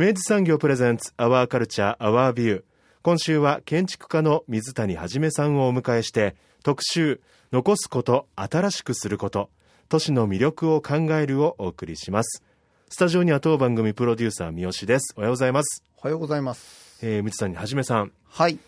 [0.00, 2.62] 明治産業プレゼンツアワーカルチャーアワービュー
[3.02, 7.20] 今週は建築家の水谷はじめさんをお迎えして特集
[7.52, 9.50] 残すこと新しくすること
[9.90, 12.42] 都市の魅力を考えるをお送りします。
[12.88, 15.12] スタジオには当番組プロデューサー三好です。
[15.18, 15.84] おはようございます。
[15.98, 18.10] おはようございます、えー、水谷はじめさん。
[18.26, 18.58] はい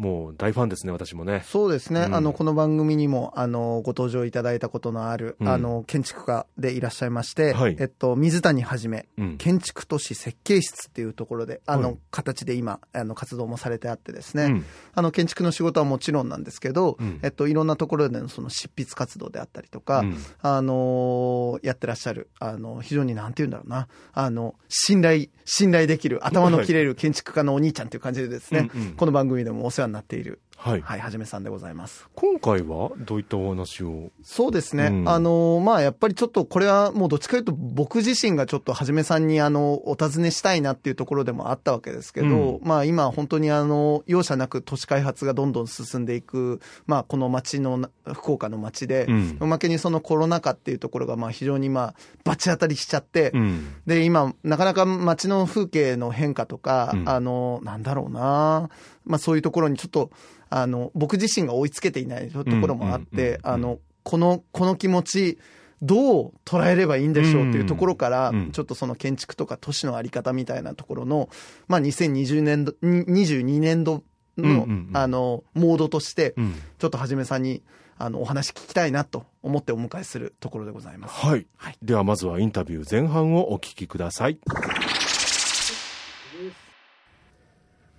[0.00, 1.44] もう大ファンですね私もね。
[1.46, 2.14] そうですね、うん。
[2.14, 5.48] あのこの番組にもあのご登場いただいたことのある、うん。
[5.48, 7.76] あの建築家でいらっしゃいまして、はい。
[7.78, 9.36] えっと、水谷はじめうん。
[9.36, 14.64] 建築都市設計室っていうところであの、はい形で今あの活動もされてあってですね、うん。
[14.94, 17.20] あの建築の仕事はもちろんなんですけど、うん。
[17.22, 20.16] えっと、いろんなところでのその執筆活動であったりとか、うん。
[20.40, 23.86] あのやってらっしゃるあの非常になんて言うんだろうな。
[24.14, 28.92] あの信頼信頼できる頭の切れる建築家のお兄ちゃんという感じでですね、うんうん。
[28.92, 30.40] この番組でもお世話になっている。
[30.62, 32.06] はい、はい、はじめさんでございます。
[32.14, 34.10] 今回はどういったお話を？
[34.22, 34.88] そうですね。
[34.88, 35.08] うん。
[35.08, 49.38] あの、まあ、やっぱりちょっとこれはもうどっちかというと僕自身がちょっとはじめさんにあの、お尋ねしたいなっていうところでもあったわけですけど、うまあ今本当にあの、容赦なく都市開発がどんどん進んでいく、まあこの街のな、福岡の街で、うん。
[49.40, 53.76] おまけにそのコロナ禍っていうところがまあ非常にまあ、バチ当たりしちゃって、うん。
[53.86, 57.08] で、今、なかなか街の風景の変化とか、うん。
[57.08, 58.68] あの、なんだろうな、
[59.06, 60.10] まあそういうところにちょっと、
[60.50, 65.38] あの、僕自身が追いつけていないところもあってう、んあの、この、この気持ち、
[65.82, 71.30] どう捉えればいいんでしょうっていうところからうん、ちょっとその建築とか都市のあり方みたいなところの、
[71.68, 74.02] まあ2020年度、に22年度
[74.36, 76.54] のあの、モードとしてう、ん。
[76.78, 77.62] ちょっとはじめさんに、
[77.96, 81.26] あの、お話聞きたいなと思ってお迎えするところでございます。
[81.26, 81.78] はい、はい。
[81.82, 84.38] ではまずはインタビュー前半をお聞きください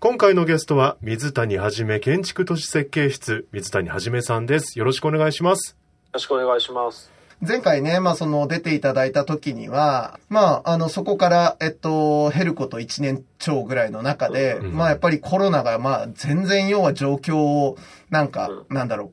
[0.03, 4.79] 今回のゲストは水谷はじめ建築都市設計室水谷はじめさんです。
[4.79, 5.73] よろしくお願いします。
[5.73, 7.11] よろしくお願いします。
[7.39, 14.73] 前回ね、まあその出ていただいた時には、まああのそこから、えっと、減ること1年超ぐらいの中で、うん。
[14.73, 17.77] まあやっぱりコロナがまあ全然要は状況を
[18.09, 19.11] なんか、うなんだろう、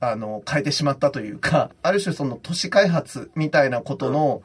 [0.00, 4.40] あの、変えてしまったというか、ある種その都市開発みたいなことの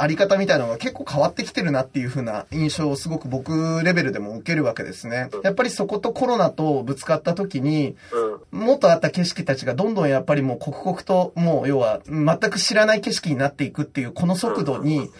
[0.00, 5.30] あり方みたいなのが結構変わってきてるなっていう風な印象をすごく僕レベルでも受けるわけですね。
[5.42, 8.32] やっぱりそことコロナとぶつかった時に、うん。
[8.34, 8.40] うん。
[8.52, 15.10] 元あった景色たちがどんどんやっぱりもう刻々ともう要は全く知らない景色になっていくっていうこの速度に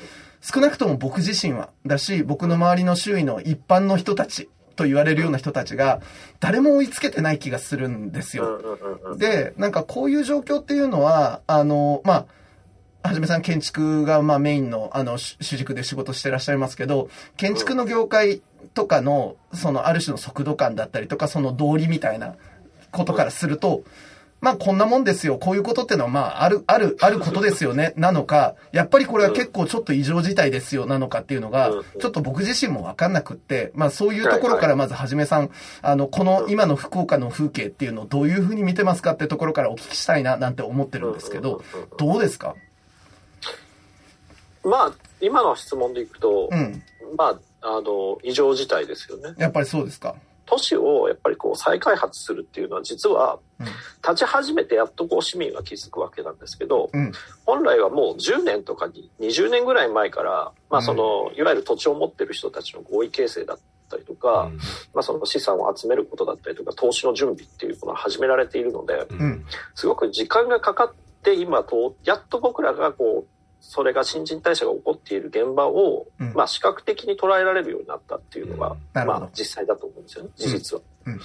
[0.41, 4.49] 少なくとも僕自身はだし僕の周りの周囲の一般の人たち
[4.81, 6.01] と言われるような人たちが
[6.41, 8.61] 誰も追いつけてない気がするんですよ。
[9.19, 12.27] で、なんかこういう状況っていうのは、あの、まあ、
[13.03, 18.43] はじめさん建築がまあメインのあの主主軸で仕事してらっしゃいますけど、建築の業界
[18.75, 22.37] とかのそのある種の速度感だったりとかその道理みたいな
[22.93, 23.83] ことからすると、
[24.43, 25.39] まあこんなもんですよ。
[25.39, 27.95] こういうことってのはまあある、ある、あることですよね。
[27.99, 30.85] なのか、やっぱりこれは結構ちょっと異常事態ですよ。
[30.87, 35.51] なのかっていうのがうん、ちょっと僕自身もわかんなくって、まあそういうところからまずはじめさん、
[35.83, 41.63] あの、この今の福岡の風景っていうのをどういうふうに見てますかってところからお聞きしたいななんて思ってるんですけど、
[41.99, 42.55] どうですか？
[44.65, 46.83] まあ、今の質問でいくと、うん。
[47.17, 49.35] まあ、あの、異常事態ですよね。
[49.39, 50.15] やっぱりそうですか。
[50.51, 53.67] 都市をやっぱりこう再開発するっていうのは実はうん。
[54.03, 57.13] 立ち始めてやっとこう市民が気づくわけなんですけど、うん。
[57.47, 63.59] 本来はもう10年とかに20年ぐらい前から、まあその、いわゆる土地を持ってる人たちの合意形成だっ
[63.89, 64.51] たりとか、
[64.95, 69.07] まあその資産を集めることだったりとか、投資の準備っていうのが始められているので、
[69.75, 80.83] すごく時間がかかって今と、やっと僕らがこう、それが新陳代謝が起こっている現場を、うんまあ視覚的に捉えられるようになったっていうのが、なるほどまあ実際だと思うんですよね、事実は。
[81.07, 81.21] うんうん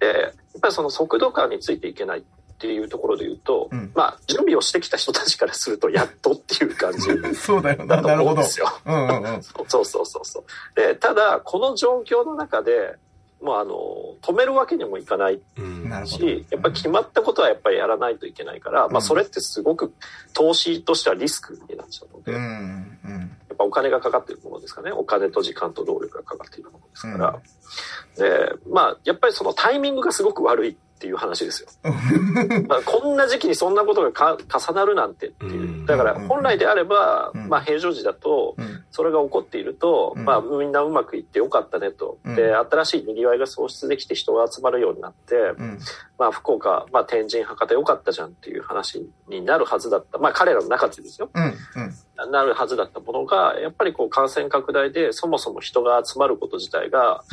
[0.00, 2.22] で、やっぱりその速度感についていけないっ
[2.60, 7.96] っていうところで言うと、うんまあ、準備をしてきた人たちからすると、やっとっていう感じ そうだよな。
[7.96, 8.30] だとなるほど。
[8.32, 8.66] 思うんですよ。
[8.84, 9.42] うんうんうん。
[9.66, 10.44] そうそうそうそう。
[10.78, 12.96] で、ただ、この状況の中で、
[13.42, 19.92] もうあの、止めるわけにもいかないうんやっぱり決まったことはやっぱりやらないといけないから、まあそれってすごく
[20.34, 23.36] 投資としてはリスクになっちゃうので、うやんうん。
[23.52, 24.92] っぱお金がかかっているものですかね。
[24.92, 27.40] お金と時間と労力がかかっているものですから。
[28.16, 31.68] で、まあやっぱりそのタイミングがすごく悪いっていう話ですよ。
[32.68, 35.64] まあこんな時期にそんなことがか重なるなんてっていうう。
[35.64, 42.18] んだから本来であれば、うんまあ平常時だと、うんそれが起こっていると、うんまあみんなうまくいってよかったねと。
[42.24, 45.78] うんで、新しい賑わいが創出できて人が集まるようになって、うん。
[46.18, 50.18] まあ福岡、まあ天神博多よかったじゃんっていう話になるはずだった。
[50.18, 51.30] まあ彼らの中でですよ。
[51.32, 52.32] うんうん。
[52.32, 57.24] なるはずだったものが、やっぱりこう感染拡大でそもそも人が集まること自体が、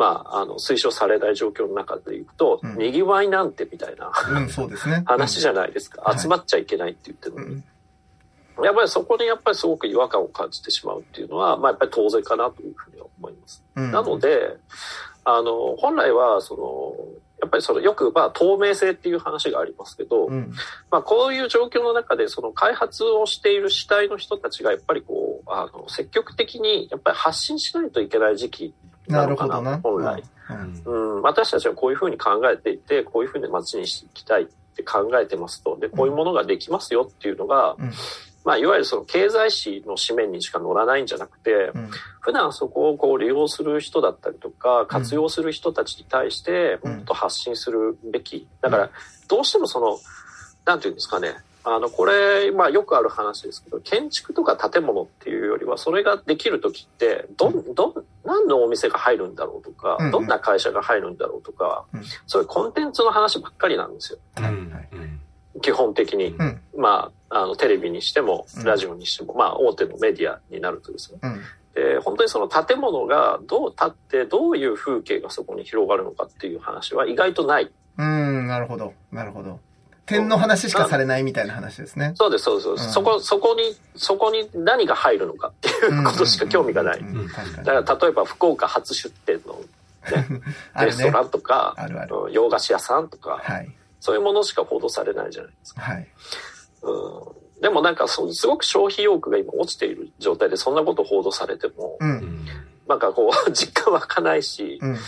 [0.00, 4.10] まあ、あの、推奨されない状況の中でいくと、うん賑わいなんてみたいな
[4.40, 5.02] うん、そうですね。
[5.06, 6.00] 話じゃないですか。
[6.00, 7.62] はい集まっちゃいけないって言ってるのに。
[8.56, 8.64] うん。
[8.64, 13.62] やっぱりそこにやっぱりすごく違和感を感じてしまうっていうのは、まあやっぱり当然かなというふうには思います。
[13.76, 13.92] うん。
[13.92, 14.56] なので、
[15.24, 16.94] あの、本来は、その、
[17.42, 20.52] やっぱりそのよくまあ透明性っていう話がありますけど、うん。
[20.90, 28.74] まあこういう状況の中でその開発をしている主体の人たちがやっぱりこう、あの、積極的にやっぱり発信しないといけない時期
[29.08, 30.12] ななのかな、るほどな。
[30.12, 30.22] 本来。
[30.84, 31.16] うん。
[31.16, 37.92] うん、私たちはこういうふうに考えていて、こういうふうに街にしていきたいって考えてますと、で、こういうものができますよっていうのが、うん
[38.44, 41.90] まあ、いわゆるその経済誌の紙面にしか載らないんじゃなくて、うん。
[42.20, 48.46] 普段そこをこう利用する人だったりとか、活用する人たちに対して、うんもっと発信するべき。
[48.60, 48.90] だから、
[49.28, 49.98] どうしてもその、
[50.64, 57.94] なんていうんですかね、あの、これ、まあよくある話ですけど、建築とか建物っていうよりは、それができるときって、どん、どん、
[58.30, 64.18] 何のお店が入るんだろうとかうんう、んどんな会社が入るんだろうとかうん、そういうコンテンツの話ばっかりなんですよ。
[64.38, 65.20] うん
[65.62, 66.28] 基本的に。
[66.28, 66.60] うん。
[66.76, 71.18] まあ、あの、テレビにしてもうん、ラジオにしても、まあ、大手のメディアになるとですね。
[71.22, 71.40] うん。
[71.74, 77.70] で、本当にその建物がどう建って、どういう風景がそこに広がるのかっていう話は意外とない。
[77.98, 78.94] うん、なるほど。
[79.12, 79.60] なるほど。
[80.10, 82.12] 点の話しかされないみたいな話ですね。
[82.16, 82.86] そうです、そうです、そうです。
[82.86, 87.00] うんそこ、そこに、そこに何が入るのかっていうことしか興味がない。
[87.64, 89.54] だから、例えば福岡初出店の
[90.10, 90.42] ね
[90.84, 91.22] レストラ。
[91.22, 92.16] ンとか、あるある。
[92.16, 93.70] うん洋菓子屋さんとか、はい。
[94.00, 95.82] そういうものしか報道されないじゃないですか。
[95.82, 96.08] はい。
[96.82, 102.04] うん、でもなんかそ、すごく消費意欲が今落ちている状態で、そんなこと報道されても、う。
[102.04, 102.46] うんん
[102.88, 104.98] なんかこう、 実感湧かないし、うん。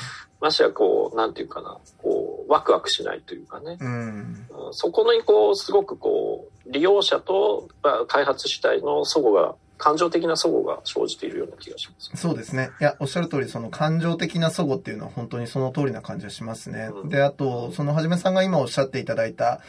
[0.41, 3.79] ましてやこう、なんていうかな、こう、ワクワクしないというかね。
[3.81, 3.89] うん。
[3.89, 12.11] うんそこにこう、すごくこう、利用者とまあ開発主体の齟齬が、感情的な齟齬が生じているような気がします。
[12.15, 12.71] そうですね。
[12.81, 16.91] いや、おっしゃる通り、その感情的な齟齬っていうのは本当にその通りな感じがしますね。
[16.93, 19.61] うんで、あと、そのはじめさんが今おっしゃっていただいた、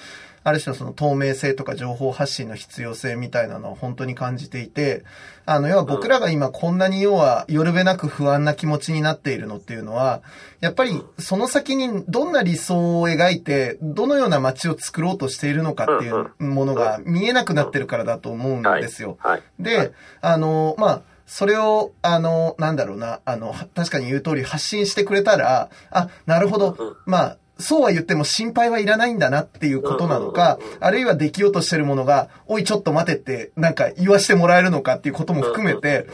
[0.43, 5.03] ある種のその透明性とか情報発信の必要性みたいなのを本当に感じていて、
[5.45, 10.21] あの、要は僕らが今こんなに要は、よるべなく不安な気持ちになっているのっていうのは、
[10.61, 19.17] やっぱりその先にどんな理想を描いて、どのような街を作ろうとしているのかっていうものが見えなくなってるからだと思うんですよ。
[19.19, 19.43] はい。
[19.59, 19.91] で、はい。
[20.21, 26.75] あの、まあ、それを、あの、なんだろうな、あの、は確かに言う通り発信してくれたら、あ、なるほど。
[26.77, 36.07] うん、まあ、そうは言っても心配はいらないんだなっていうことなのかあるいはできようとしてるものが、おいちょっと待てって、なんか言わしてもらえるのかっていうことも含めて、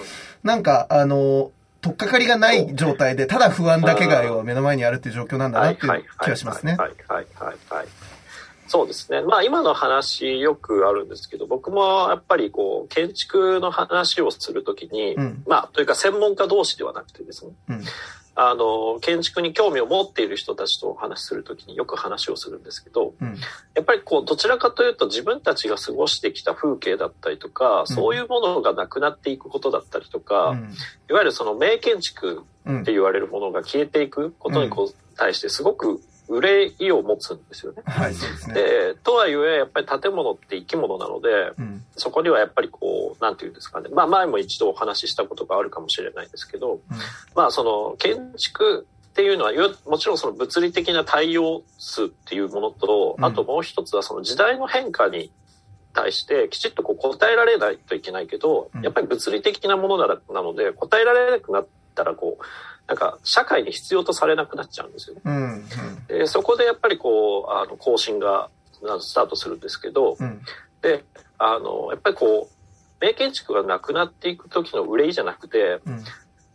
[0.44, 1.51] なんか、あの、
[1.81, 6.75] とっかかりがない状態で、ただ不安だけが目の前にあるっていう状況なんだなっていう気がしますね。
[6.77, 7.88] はいはいはいはい。
[8.67, 9.22] そうですね。
[9.22, 17.84] まあ今の話よくあるんですけど、僕もやっぱりこう、建築の話をするときに、うんまあというか専門家同士ではなくてですね、うん。
[18.41, 23.36] あの、建築に興味を持っている人たちとお話しするときによく話をするんですけど、うん。
[23.75, 30.74] やっぱりこう、どちらかというと自分たちが過ごしてきた風景だったりとか、そういうものがなくなっていくことだったりとか、うん。
[31.10, 37.81] いわゆるその名建築うんって言われるものが消えていくことにこう対してすごく憂いを持つんですよね。
[37.86, 38.53] はい、そうですね。
[38.53, 41.83] で、とはいえ、やっぱり建物って生き物なので、うん。
[41.98, 43.89] そこにはやっぱりこう、なんていうんですかね。
[43.91, 46.79] まあ前も一度お話ししたことがあるかもしれないですけど、
[47.36, 55.31] まあその建築っていうのは、よもちろんその物理的な対応数っていうものと、うんあともう一つはその時代の変化に
[55.93, 62.43] 対してきちっとこう答えられないといけないけどうん、やっぱり物理的なものなので、答えられなくなったらこう、
[62.89, 65.22] なんか社会に必要とされなくなっちゃうんですよね。
[65.25, 65.53] うん。
[65.53, 65.63] うん。
[66.08, 68.50] でそこでやっぱりこう、あの、更新が
[69.00, 70.41] スタートするんですけど、うん。
[70.81, 71.03] で、
[71.38, 76.03] あの、やっぱりこう、名建築がなくなっていく時の憂いじゃなくて、うん。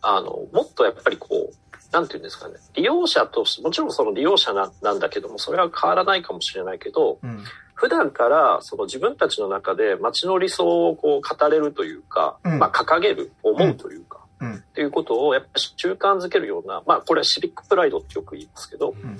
[0.01, 7.45] あの、もっとやっぱりこう、なんていうんですかね、利用者として、もちろんその利用者ななんだけども、それは変わらないかもしれないけど、うん。
[7.75, 14.55] 普段からその自分たちの中で街の理想をこう語れるというか、うんまあ掲げる、思うというか、うん。
[14.55, 19.19] っていうことをやっぱり習慣づけるような、まあこれはシビックプライドってよく言いますけど、うん。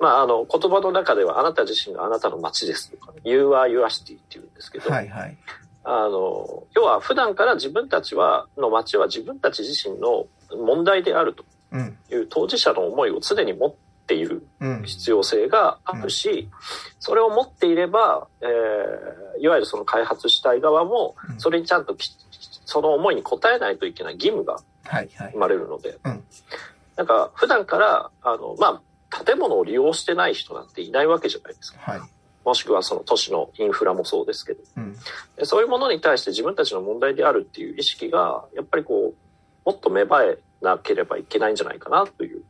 [0.00, 5.36] まああの言葉の中ではあなた自身があなたの街ですとか、You are your city って言うんですけど、はいはい。
[5.84, 11.96] あの、要は普段から自分たちは、の街は自分たち自身の問題であるとうん。
[12.10, 13.74] いう当事者の思いを常に持っ
[14.06, 14.82] ているうん。
[14.84, 16.48] 必要性があるし、
[16.98, 22.10] それを持っていれば、えー、いわゆるその開発したい側もう、んそれにちゃんとき
[22.68, 25.38] その思いに応えないといけない義務がはいはい生。
[25.38, 26.22] まれるので、うん
[26.96, 31.78] なんか普段から、あの、まあ、建物を利用してない人なんていないわけじゃないですか。
[31.80, 32.00] はい。
[32.44, 34.60] もしくはその都市のインフラもそうですけど。
[34.76, 34.96] うん。
[35.36, 39.14] でそういうものに対して自分たちの問題であるっていう意識が、やっぱりこう、
[39.64, 42.42] もっと芽生えなければいけないんじゃないかなといううん。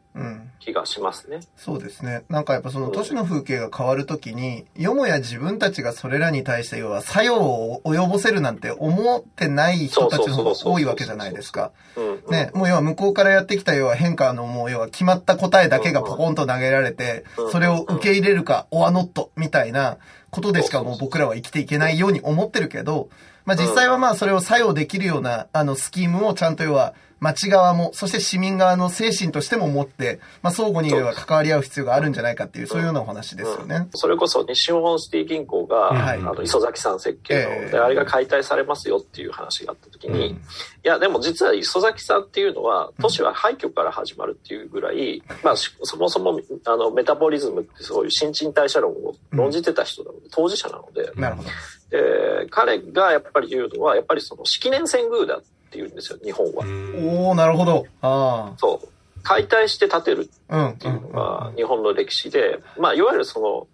[0.60, 1.40] 気がしますね。
[1.56, 2.24] そうですね。
[2.28, 11.72] なんかやっぱその都市の風景が変わるときに、よもや自分たちがそれらに対して要は作用を及ぼせるなんて思ってない人たちの方が多いわけじゃないですか。
[11.96, 12.30] うん、うん。
[12.30, 19.98] ね、もう要は向こうからやってきた要は変化のもう要は決まった答えだけがポコンと投げられてうん、それを受け入れるか、オアノットみたいな
[20.30, 23.08] ことでしかもう僕らは生きていけないように思ってるけど、
[23.48, 33.88] まあ実際はまあそれを作用できるようなあのスキームをちゃんと要は町側も、そして市民側の精神としても持って、まあ相互に要は関わり合う必要があるんじゃないかっていう、そういうようなお話ですよね。
[33.94, 36.18] それこそ西日本シティ銀行が、はい。
[36.18, 37.70] あの磯崎さん設計の、ええ。
[37.72, 40.36] であれが解体されますよっていう話があった時に、うん。
[40.36, 40.38] い
[40.84, 51.48] やでも実は磯崎さんっていうのは都市は廃墟から始まるっていうぐらい、まあしそもそもあのメタボリズムってそういう新陳代謝論を論じてた人なので、当事者なので、なるほど。
[51.90, 55.40] で彼がやっぱり言うのはやっぱりその式年遷宮だっ
[55.70, 56.64] て言うんですよ日本は。
[56.64, 57.86] おー、なるほど。
[58.02, 58.88] あそう
[59.22, 60.30] 解体して建てる。
[60.50, 63.66] っていうのが日本の歴史で、まあ、いわゆるその、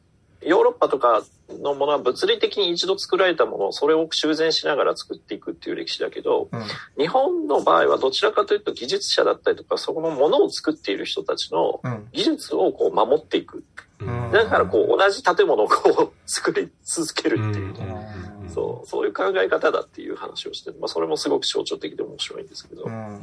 [0.47, 6.63] ヨーロッパとかのものは物理的に一度作られたものをそれを修繕しながら作っていくっていう歴史だけど、うん。
[6.99, 12.09] 日本の場合はどちらかというと技術者だったりとか、そこのものを作っている人たちのうん。
[12.13, 13.65] 技術をこう守っていく。
[14.01, 22.85] うんだからこう同じ建物をこう作り続けるっていう、うんそう、そういう考え方だっていう話をして、まあそれもすごく象徴的で面白いんですけど。
[22.85, 23.21] うん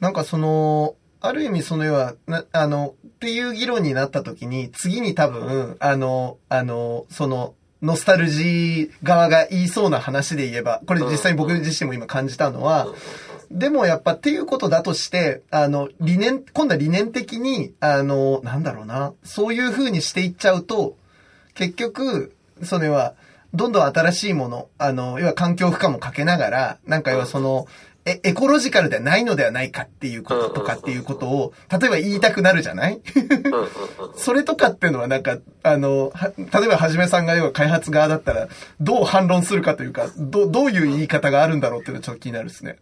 [0.00, 0.94] なんかその、
[1.26, 12.88] ある意味その要は、な、あの、っていう議論になった時に、次に多分、あの、あの、その、ノスタルジー側が言いそうな話で言えば、これ実際に僕自身も今感じたのは、
[13.50, 20.96] でもやっぱっていうことだとして、あの、理念、今度は理念的に、あの、なんだろうな、そういう風にしていっちゃうと、
[21.54, 23.14] 結局、それは、
[23.54, 27.66] どんどん新しいもの、あの、要は環境負荷もかけながら、なんか要はその、
[28.06, 33.00] え、エコロジカルではないのではないかっていうこととかっていうことを、例えば言いたくなるじゃない？
[34.16, 38.48] それとかっていうのはなんか、あの、は例えばはじめさんが要は開発側だったら、
[38.80, 42.76] どう反論するかというか、ど、どういう言い方があるんだろうっていうのはちょっと気になるですね。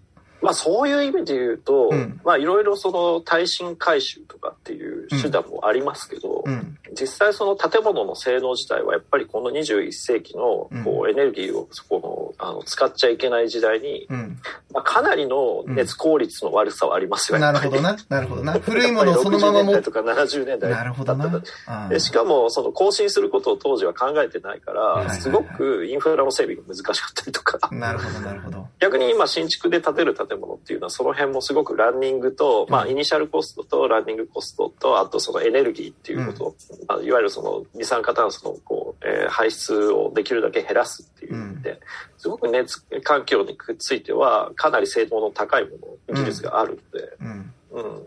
[0.45, 6.79] まあそういう意味で言うと、うんまあいろいろその耐震改修とかっていう手段もありますけど、うん。
[6.99, 14.39] 実際その建物の性能自体はやっぱりこの21世紀のこうエネルギーをそこのあの使っちゃいけない時代に、うん。
[14.73, 17.97] まあ、かなりの熱効率の悪さはありますよ、なやっぱりるほどな。
[18.09, 18.53] なるほどな。
[18.55, 19.83] 古いものをそのまま60年も代。
[19.83, 28.67] とか70年代なるほどなだったあでしかもその更新することを当時は考えてないからすごくインフラの整備が難しかったりとかなるほど、なるほど。
[28.81, 36.55] 逆に今新築で建てる建物っていうのはその辺もすごくランニングと、まあイニシャルコストとランニングコストとあとそのエネルギーっていうこと、
[36.87, 41.81] まあいわゆるその二酸化炭素のこう、えー排出をできるだけ減らすっていう意味で、
[42.19, 45.71] すごく熱環境についてはかなり性能の高いも
[46.09, 47.53] の技術があるので、うん。
[47.73, 48.07] うん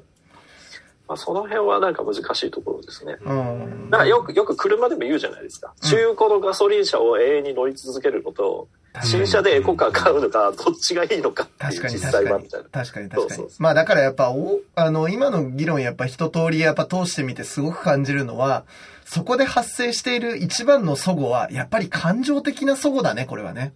[1.07, 3.17] まあ、その辺はなんか難しいところですね。
[3.23, 3.89] うん。
[3.89, 5.73] だからよく、よく車でも言うじゃないですか。
[5.81, 8.67] 中古のガソリン車を永遠に乗り続けるのと、
[9.03, 12.69] 新車でエコカー買うのか、どっちがいいのかっていう確かに実際はみたいな。。
[12.69, 18.65] 確かに確かにまあだからやっぱお、あの、今の議論やっぱ一通りやっぱ通してみてすごく感じるのは、
[19.05, 23.73] そこで発生している一番の齟齬は、やっぱり感情的な齟齬だね、これはね。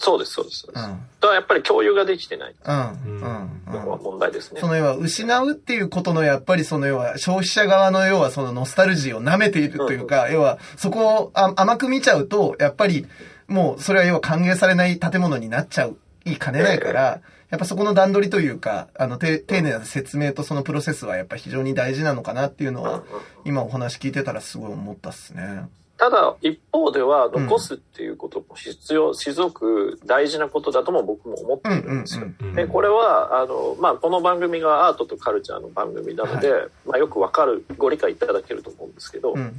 [0.00, 0.60] そうです、そうです。
[0.60, 0.90] そうですうん。
[0.92, 2.74] だからやっぱり共有ができてないうん。
[2.74, 3.62] うん。
[3.66, 4.02] うん。
[4.02, 4.66] 問題ですねそ。
[4.66, 13.06] の要は失うっていうことのやっぱりその要は消費者側の要はそのノスタルジーを舐めているというか、要はそこをあ甘く見ちゃうと、やっぱり
[13.46, 23.02] もうそれは要は歓迎されない建物になっちゃう、いかねないから、やっぱそこの段取りというか、あの、て丁寧な説明とそのプロセスはやっぱ非常に大事なのかなっていうのは、
[23.44, 25.64] 今お話聞いてたらすごい思ったっすね。
[26.00, 32.26] ただ、一方では、残すっていうことも必要、すごく大事なことだとも僕も思っているんですよ。
[32.40, 36.52] うんで、これは、あの、まあ、この番組がアートとカルチャーの番組なので、
[36.86, 39.52] まあ、よくわかる、ご理解いただけると思うんですけど、うん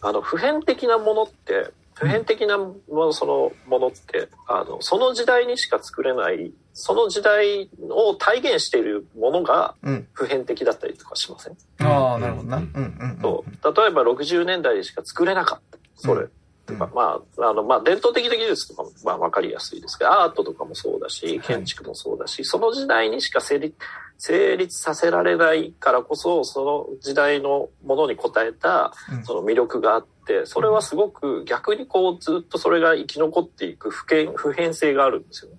[0.00, 10.08] あの、普遍的なものって、普遍的なもの、そのものって、あの、その時代にしか作れない、その時代を体現しているものがうん。
[10.14, 11.56] 普遍的だったりとかしません？
[11.86, 12.56] ああ、なるほどな。
[12.56, 15.78] ううんんうんと例えば60年代でしか作れなかった。
[16.02, 16.22] それ。
[16.22, 16.30] うん
[16.64, 23.74] とか、まあ、あの、まあ、伝統的な技術とかも、まあ、わかりやすいですけど、アートとかもそうだし、建築もそうだし、その時代にしか成立、
[24.24, 35.58] 成立させられないからこそ、その時代のものに応えたうん、その魅力があって、それはすごく逆にこう、ずっとそれが生き残っていく普遍、普遍性があるんですよね。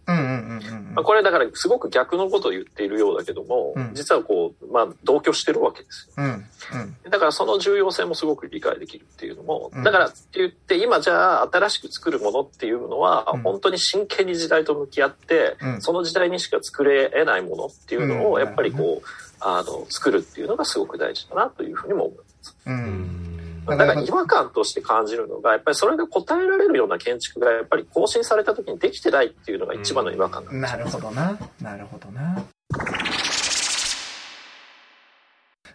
[0.93, 3.91] まあ、これだからすごく逆のことを言っているようだけども、うん。
[3.93, 6.13] 実はこう、まあ、同居してるわけですよ。
[6.17, 6.25] うん。
[6.25, 7.09] うん。
[7.09, 9.83] だからその重要性もすごく理解できるっていうのも、うん。
[9.83, 13.41] だからって言って今じゃあ新しく作るものっていうのは、うん。
[13.41, 15.81] 本当に真剣に時代と向き合って、うん。
[15.81, 18.31] その時代にしか作れ得ないものっていうのうん。
[18.33, 19.07] をやっぱりこう、
[19.39, 22.55] あの、作るっていうのがすごく大事だなというふうにも思います。
[22.65, 23.23] ううんん
[23.65, 31.39] だから違和感として感じるのが、やっぱりそれが答えられるような建築がやっぱり更新された時にできてないっていうのが一番の違和感なんですなるほどな。
[31.61, 32.45] なるほどな。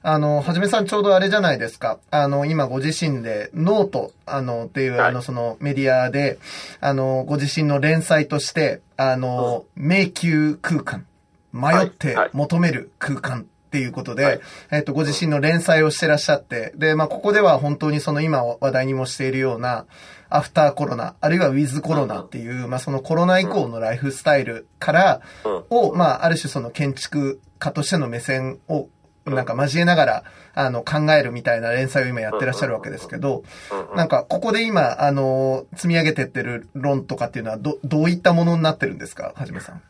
[0.03, 1.99] あの、はじめさんちょうどあれじゃないですか。
[2.11, 6.39] あの、今ご自身で、ノート、あの、っていう、はいあの、そのメディアで、
[6.81, 11.07] あの、ご自身の連載として、あの、迷宮空間、
[11.53, 12.17] 迷って、はい。
[12.17, 12.31] はい。
[12.33, 14.41] 求める空間っていうことで、はい。
[14.73, 19.85] えっと、ご自身の連載をしてらっしゃって、で、まあ、ここでは本当にその今話題にもしているような、
[20.31, 25.65] アフターコロナ、あるいはウィズコロナっていう、まあ、そのコロナ以降のライフスタイルから、うん。
[25.71, 28.89] を、まあ、ある種その建築家としての目線を、
[29.25, 30.25] なんか交えながら、
[30.55, 33.91] あの、考えるみたいな連載を今やってらっしゃるわけですけど、うん。
[33.91, 33.97] うん。
[33.97, 39.83] なんか、ここで今、あの、積み上げてってる論とかっていうのは、ど、どういったものになってるんですかはじめさん。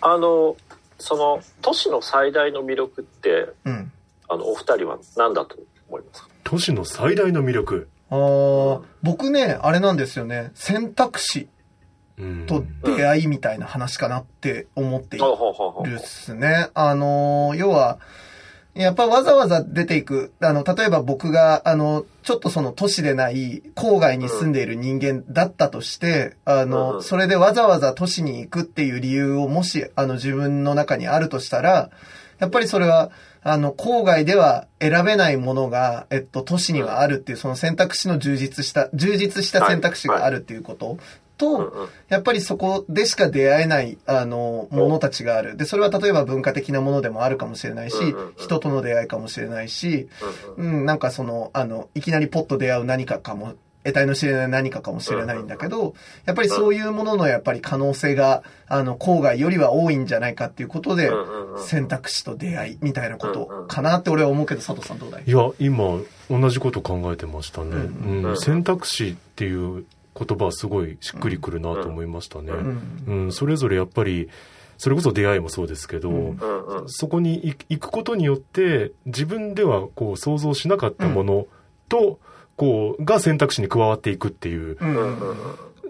[0.00, 0.56] あの、
[0.98, 3.92] その都市の最大の魅力って、うん。
[4.28, 5.56] あの、お二人は何だと
[5.88, 6.28] 思いますか？
[6.44, 7.88] 都市の最大の魅力。
[8.10, 11.48] あー僕ね、あれなんですよね、選択肢
[12.18, 12.46] うん。
[12.46, 16.68] と出会いみたいな話かなって思っているっすね。
[16.74, 17.98] あの、要は、
[18.78, 20.32] やっぱわざわざ出ていく。
[20.40, 31.90] あの、例えば僕が、あの、ちょっとその都市でない郊外に住んでいる人間だったとして、あうの、んそれでわざわざ都市に行くっていう理由をもし、あの、自分の中にあるとしたら、
[32.38, 33.10] やっぱりそれは、
[33.42, 40.98] あの、郊外では選べないものが、えっと、都市にはあるっていう、その選択肢の充実した、充実した選択肢があるっていうこと
[41.38, 41.88] と、うんうん。
[42.08, 45.56] やっぱりそこでしか出会えない、あの、ものたちがある。
[45.56, 50.08] で、それは例えば文化的なものでもあるかもしれないしうんうんうん、人との出会いかもしれないし、
[50.56, 50.72] うんうん。
[50.80, 55.94] うん、なんかその、あの、いきなりポッと出会う何かかも、得体の知れない何かかもしれないんだけど、
[56.26, 65.22] やっぱりそういうもののやっぱり可能性が、あの、郊外よりは多いんじゃないかっていうことでうんうんうん、選択肢と出会いみたいなことかなって俺は思うけど、佐藤さんどうだい？
[65.26, 65.98] いや今
[66.28, 68.30] 同じこと考えてましたね、うんうん。
[68.30, 68.36] うん。
[68.36, 69.86] 選択肢っていう
[70.18, 73.04] 言葉はすごいしっくりくるなと思いましたね、ううん。
[73.06, 73.32] うん。
[73.32, 74.28] それぞれやっぱり
[74.78, 76.88] それこそ出会いもそうですけど、うんうんうん。
[76.88, 81.46] そこに行行くことによって自分ではこう想像しなかったもの
[81.88, 82.18] と、
[82.56, 85.28] こうが選択肢に加わっていくっていううんうんうん。
[85.30, 85.36] うん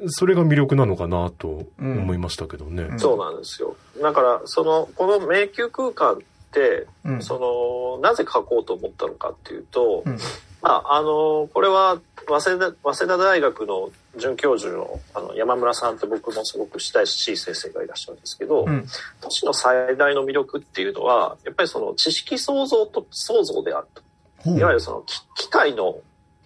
[0.06, 3.00] それが魅力なのかなと思いましたけどね、うん。
[3.00, 3.76] そうなんですよ。
[4.00, 6.16] だから、その、この迷宮空間っ
[6.52, 7.20] て、うん。
[7.20, 10.16] その、なぜ書こうと思ったのかっていうと、うん。
[10.62, 18.86] まあ、あの、これは、早稲田、早稲田大学の准教授のあの山村さんって僕もすごく親しい先生がいらっしゃるんですけど、うん
[19.20, 24.02] 都市の最大の魅力っていうのは、やっぱりその知識創造と創造であると。
[24.38, 25.96] ほういわゆるその機機械の、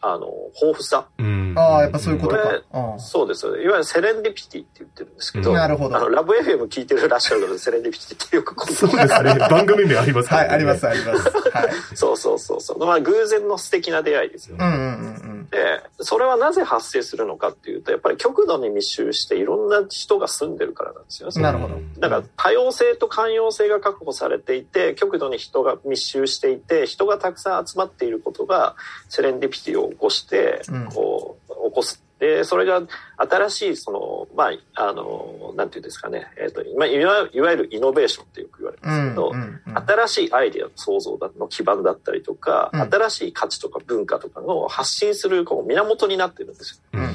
[0.00, 1.06] あの、豊富さ。
[1.18, 3.62] うんああ、やっぱそういうことかそうですよね。
[3.62, 11.30] いわゆるセレンディピティって言ってるんですけど、うんなるほどあの、ラブ FM 聞いてるらっしゃるので、セレンディピティってよくこうそうですね番組名ありますかはい、あります、あります。
[11.50, 11.70] はい。
[11.94, 12.78] そうそうそうそう。
[12.78, 14.64] まあ、偶然の素敵な出会いですよね。
[14.64, 15.11] うんうんうん
[15.52, 21.42] で、それはなぜ発生するのかっていうと、やっぱり極度に密集していろんな人が住んでるからなんですよね。
[21.42, 28.76] なるほどだから多様性と寛容性が確保されていて、極度に人が密集していて、人がたくさん集まっていることが、
[29.10, 32.02] セレンディピティを起こしてうん、こう、起こす。
[32.22, 32.80] で、それが
[33.16, 47.00] 新しい、その、まあ、あの、なんていうんですかね、えっ、と、まあ、いわいわゆるイノベーションってよく言われるんですけど、うんうんうん新しいアイデアの創造の基盤だったりとか、うん新しい価値とか文化とかの発信するこう源になってるんですよ。
[47.00, 47.14] うん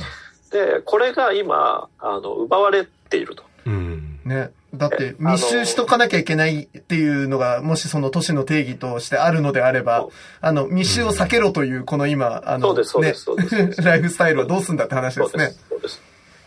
[0.52, 3.44] で、これが今、あの、奪われていると。
[3.66, 4.52] うんね。
[4.74, 10.08] だって密集しとかなきゃいけないっていうのが、もしその都市の定義としてあるのであれば、
[10.42, 12.84] あの、密集を避けろという、この今、あの、ね、
[13.84, 15.54] ライフスタイルをどうすんだって話ですね。
[15.70, 16.02] そうです。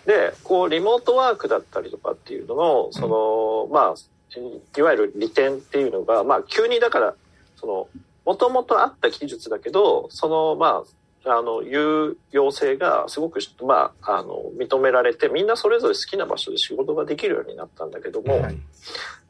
[0.07, 7.15] で、こう、リモートワークだったりとかっていうのの、その、うん、まあ、いわゆる利点っていうのが、まあ、急にだから、
[7.57, 7.89] その、
[8.25, 18.57] もともとあった技術だけど、その、まあ、あの、有用性がすごく、まあ、あの、認められて、みんなそれぞれ好きな場所で仕事ができるようになったんだけども、はい、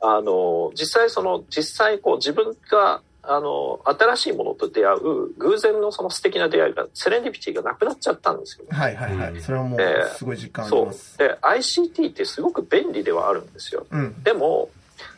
[0.00, 8.70] あの、実際その、実際こう自分が、あの、新しいものと出会う偶然のその素敵な出会いが、セレンディピティがなくなっちゃったんですよ、ね。
[8.76, 9.40] はいはいはい。
[9.40, 9.80] それはもう、
[10.16, 11.16] すごい実感あります。
[11.16, 11.28] そう。
[11.28, 13.86] で、ICT ってすごく便利ではあるんですよ。
[13.90, 14.70] うん、でも、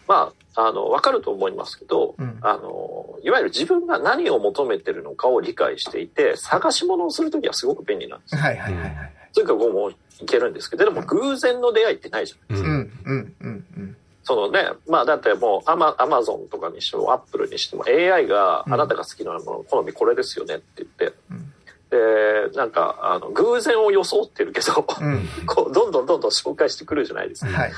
[0.09, 9.13] まあ、あの、わかると思いますけど、うん、あの、いわゆる自分が何を求めてるのかを理解していて、探し物をするときはすごく便利なんですはいはいはいはい。
[9.33, 12.69] というか、もういけるんですけど、でも偶然の出会いってないじゃないですか。
[12.69, 13.97] うん、うん、うん、うん。
[14.25, 21.53] そのね、まあだってもうアマアマゾンとかにしてもアップルにしても AI があなたが好きなもの、好みこれですよねって言って、うん、
[21.93, 27.53] で、なんか、あの、偶然を装ってるけど、うん、こう、どんどんどんどん紹介してくるじゃないですか。
[27.53, 27.73] はい、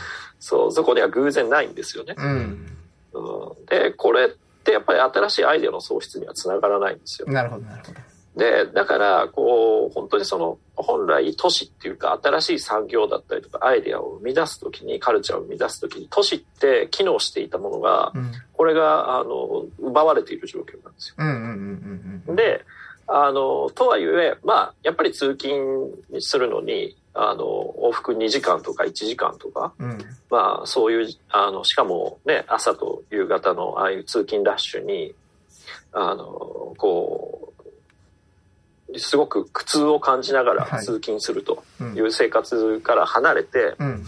[0.45, 2.15] そう、そこには偶然ないんですよね。
[2.19, 2.77] うん、
[3.15, 4.29] うん、で、これっ
[4.63, 7.29] てやっぱり新しいアイデアの創出にはつながらないんですよ。
[7.29, 8.01] なるほど、なるほど。
[8.37, 21.15] で、だから、こう、本当にその、本来都市っていうか、新しい産業だったりとか、アイデアを生み出すときに、カルチャーを生み出すときに、都市って機能していたものが、うん、これが、あの、奪われている状況なんです
[22.29, 22.35] よ。
[22.35, 22.65] で、
[23.07, 29.99] あの、とはいえ、まあ、やっぱり通勤するのに、あの、往復2時間とか1時間とか、うん、
[30.31, 35.15] まあ、そういう、あの、しかもね、朝と夕方のああいう通勤ラッシュに、
[35.93, 36.25] あの、
[36.77, 37.53] こ
[38.93, 41.63] う、すごく苦痛を感じながら通勤すると
[41.97, 44.05] いう生活から離れて、はいうん、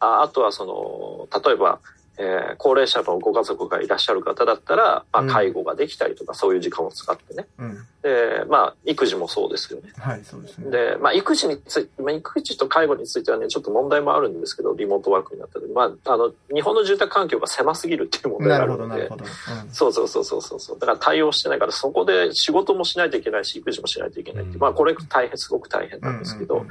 [0.00, 1.78] ああとはその、例えば、
[2.18, 7.46] えー、高齢者のご家族がいらっしゃる方だったら、まあ、介護ができたりとか、そういう時間を使ってね。
[7.58, 9.90] うん、で、まあ、育児もそうですよね。
[9.98, 10.70] はい、そうですね。
[10.70, 18.88] で、まあ、育児について、まあ、育児と介護についてはね、ちょっと問題もあるんですけど、リモートワークになった時、まあ、あの、日本の住宅環境が狭すぎるっていう問題があるので。
[18.88, 19.64] なるほど、なるほど。
[19.66, 20.78] うん、そうそうそうそうそう。
[20.78, 26.64] だから対応してないから、そこで仕事もしないといけないし、育児もしないといけないっていう、まあ、これ大変、すごく大変なんですけど、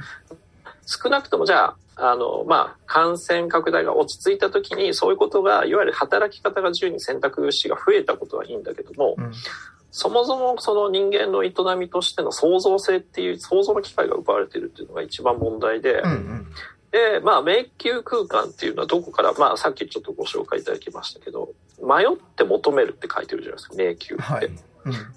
[0.86, 9.32] 少なくともじゃあ、あの、まあ、感染拡大が落ち着いた時に、そういうことが、いわゆる働き方が自由に選択肢が増えたことはいいんだけども、うん、
[9.90, 16.46] そもそもその人間の営みとしての創造性っていう、創造の機会が奪われているっていうのが一番問題で、うんうん、
[16.90, 24.12] で、まあ、迷宮空間っていうのはどこから、まあ、さっきちょっとご紹介いただきましたけど、迷って求めるって書いてるじゃないですか、迷宮って。
[24.14, 24.50] はい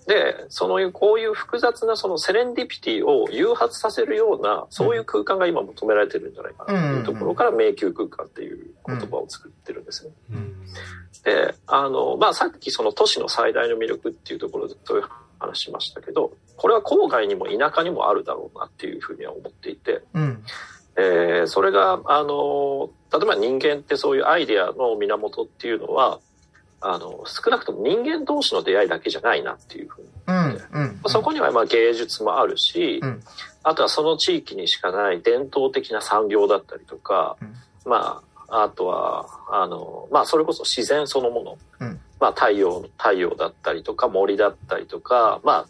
[0.08, 6.82] で、その、こういう複雑なそのセレンディピティを誘発させるような、そういう空間が今求められてるんじゃないかな。
[6.82, 10.12] というところから、迷宮空間っていう言葉を作ってるんですね。
[11.24, 15.06] で、あの、まあ、さっきその都市の最大の魅力っていうところでそういう
[15.40, 20.44] 話しましたけど、これは郊外にも田舎にもあるだろうなっていうふうには思っていて、うん、
[20.98, 26.20] えー、それが、あの、例えば人間ってそういうアイデアの源っていうのは、
[26.82, 33.22] あの、少なくとも人間同士の出会いだけじゃないなっていうふうに、うんうん、そこにはまあ芸術もあるし、うん、
[33.64, 37.38] あとはその地域にしかない伝統的な産業だったりとか、
[37.86, 41.58] まあ、あとは、あの、まあ、それこそ自然そのもの、
[42.20, 45.66] まあ、太陽、太陽だったりとか森だったりとか、ま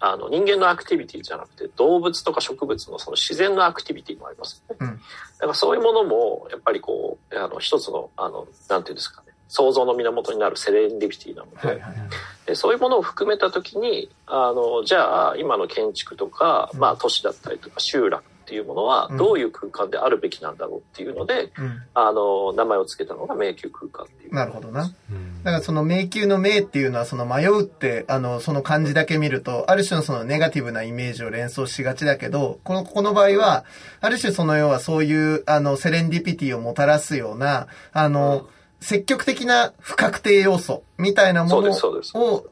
[0.00, 4.76] あ、あの、人間のアクティビティじゃなくて、動物とか植物のその自然のアクティビティもありますね。
[4.80, 4.96] うん、だ
[5.38, 11.56] からそういうものも、やっぱりこう、あの、一つの、あの、なんていうんですかね、想像の源になるセレンディピティなので。
[11.58, 12.08] はいはいはい、
[12.46, 24.34] でそういうものを含めた時にあのじゃあ今の建築とか、まあ、都市だったりとか集落っていうものはどういう空間であるべきなんだろうっていうので、うん、あの名前を付けたのが迷宮空間っていう。
[24.34, 24.84] なるほどな。
[24.84, 33.64] だからその迷宮の迷っていうのはその迷うってあのその漢字だけ見るとある種のそのネガティブなイメージを連想しがちだけどこのここの場合は
[34.00, 42.46] ある種その要はそういうあのセレンディピティをもたらすようなあの、うん積極的な不確定要素みたいなものを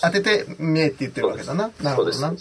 [0.00, 1.70] 当てて見えって言ってるわけだな。
[1.82, 2.34] なるほどな。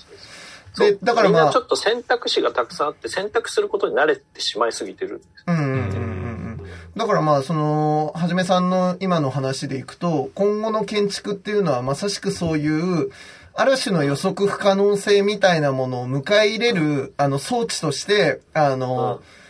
[0.77, 1.51] で、だからまあ。
[1.51, 5.21] ちょっと選択肢がたくさんあって選択することに慣れてしまいすぎてる。
[5.47, 6.61] うんうんうんうん。
[6.95, 13.11] だからまあ、その、はじめさんの今の話でいくと、今後の建築っていうのはまさしくそういう、
[13.53, 19.40] ある種の予測不可能性みたいなものを迎え入れる、あの、装置として、あの、うん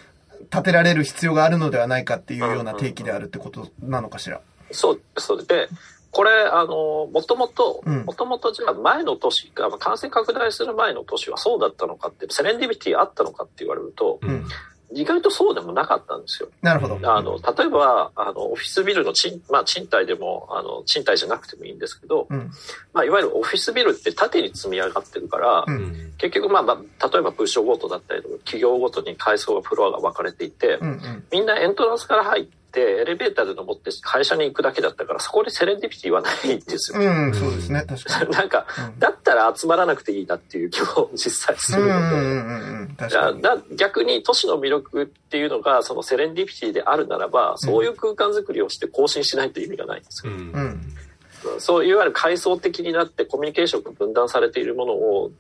[0.51, 4.41] 立てられる必要があるのではないかっていうような提起であるってことなのかしら？
[4.71, 5.45] そう、そう。
[5.45, 5.69] で、
[6.11, 14.45] これ、あの、もともと、もともとじゃあ前の年が、感染拡大する前の年はそうだったのかって、セレンディビティあったのかって言われると、うん、
[14.93, 16.49] 意外とそうでもなかったんですよ。
[16.61, 16.95] なるほど。
[17.11, 22.51] あの、例えば、あの、オフィスビルの賃、まあ、賃貸でも、あの、賃貸じゃなくてもいいんですけど、うん。
[22.93, 31.23] まあ、いわゆるオフィスビルって縦に積み上がってるから、うん結局、まあ、まあ、例えば部署ごとだったりとか、企業ごとに階層がフロアが分かれていて、うんうん。
[31.31, 36.99] みんなエントランスから入って、エレベーターで登って会社に行くだけだったから、そこでセレンディピティはないんですよ。
[36.99, 37.83] うん、そうですね。
[37.87, 38.31] 確かに。
[38.31, 42.95] なんか、うんだったら集まらなくていいなっていう気も実際するので、うんうんうんうん。
[42.97, 43.41] 確かに。
[43.41, 50.33] だ逆に都市の魅力っていうのがそのセレンディピティであるならば、そういう空間づくりをして更新しないと意味がないんですよ。
[50.33, 50.81] うん。
[51.61, 55.31] そういわゆる階層的になってコミュニケーションが分断されているものを、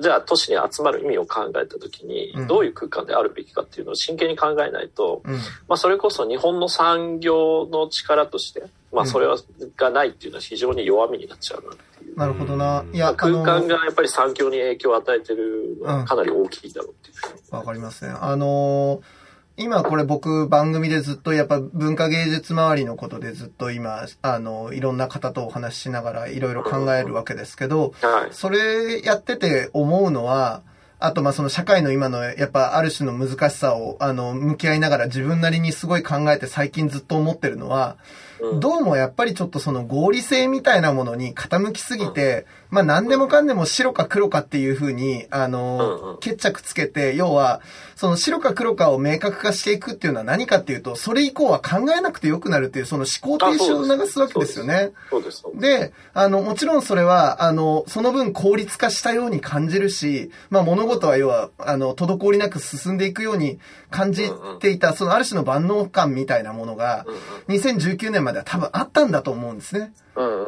[0.00, 5.22] じゃあ都市に集まる意味を考えたときに、どういう空間であるべきかっていうのを真剣に考えないと、
[5.68, 9.36] まあそれこそ日本の産業の力として、まあそれは
[9.76, 12.16] がないっていうのは非常に弱みになっちゃうなっていう。
[12.16, 12.84] なるほどな。
[12.92, 17.42] いや、空、間がやっぱり産業に影響を与えてるのはかなり大きいだろうっていうふうに。
[17.50, 18.14] わかりますね。
[18.20, 19.23] あのー
[19.56, 28.32] 今これ僕番組でずっとやっぱ文化芸術周りのことでずっと今、あの、いろんな方とお話ししながらいろいろ考えるわけですけど、はい。
[28.32, 30.62] それやってて思うのは、
[30.98, 47.60] あとまあその社会の今のやっぱある種の難しさをあの向き合いながら自分なりにすごい考えて最近ずっと思ってるのは、うんどうもやっぱりちょっとその合理性みたいなものに傾きすぎて、まあ何でもかんでも白か黒かっていうふうに、あうんのうん、決着つけて、要は、
[47.94, 54.90] その白か黒かを明確化していくっていうのは何かっていうと、それ以降は考えなくてよくなるっていう、その思考停止を促すわけですよね。
[55.08, 55.38] そうです。
[55.42, 63.60] そうですで、あの、もちろんそれは、あの、その分効率化したように感じるし、まあ物事は要は、あの、滞りなく進んでいくように
[63.90, 67.06] 感じていた、そのある種の万能感みたいなものが、
[67.46, 69.92] 2019年までは多分あったんだと思うんですね。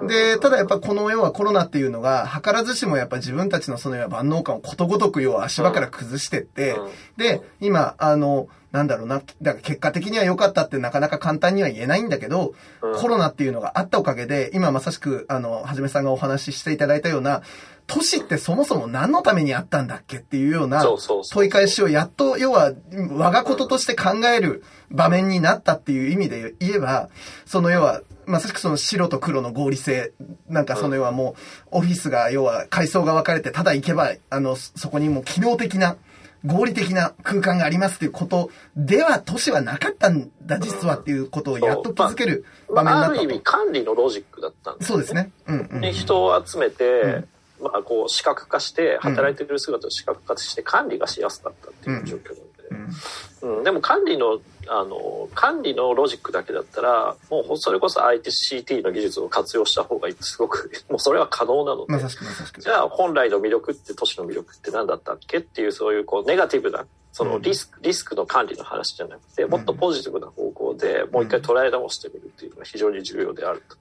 [0.06, 13.00] で、ただやっぱこの要はコロナっていうのが、図らずしもやっぱ自分たちのその万能感をことごとく要は足場から崩してって、うんで、今、あの、なんだろうな、だから結果的には良かったってなかなか簡単には言えないんだけど、うん。
[13.00, 17.42] コロナっていうのがあったおかげで、今まさしく、あの、はじめさんがお話ししていただいたような、
[17.86, 20.84] 都市ってそもそも何のためにあったんだっけっていうような
[21.30, 22.72] 問い返しをやっと、要は、
[23.10, 27.08] 我がこととして考える場面になったっていう意味で言えば、
[27.44, 30.12] その要は、まさしくその白と黒の合理性、
[30.48, 31.36] なんかその要はも
[31.72, 35.96] う、オフィスが要は階層が分かれて、ただ行けば、あの、そこにもう機能的な、
[36.44, 43.40] 合理的な空間がありますっていうことでは、都市はなかったんだ、実はっていうことをやっと気づける場面になったとまあある意味。
[43.42, 45.30] 管理のロジックだったんですそうですね。
[45.46, 45.80] うんうん。
[45.80, 47.28] で人を集めて、うん
[47.60, 52.96] まあ、こう視覚化して働いてる姿を視覚化して管理がしやすかったっていう状況なんで、
[53.42, 53.64] うん。
[53.64, 62.60] でも管理のあの管理のロジックだけだったらもうそれこそ ITCT の技術を活用した方がすごく もうそれは可能なので、まさしくまさしく。
[62.60, 73.76] じゃあ本来の魅力って都市の魅力って何だったっけっていうそういうこうネガティブなそのリスク、リスクの管理の話じゃなくてもっとポジティブな方向でもう一回捉え直してみるっていうのが非常に重要であると。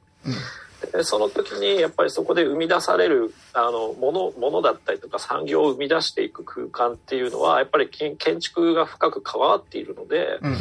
[0.85, 10.51] でその時にやっぱりそこで生み出されるあのものものだったりとか産業を生み出していく空間っていうのはやっぱり建建築が深く関わっているので、うん。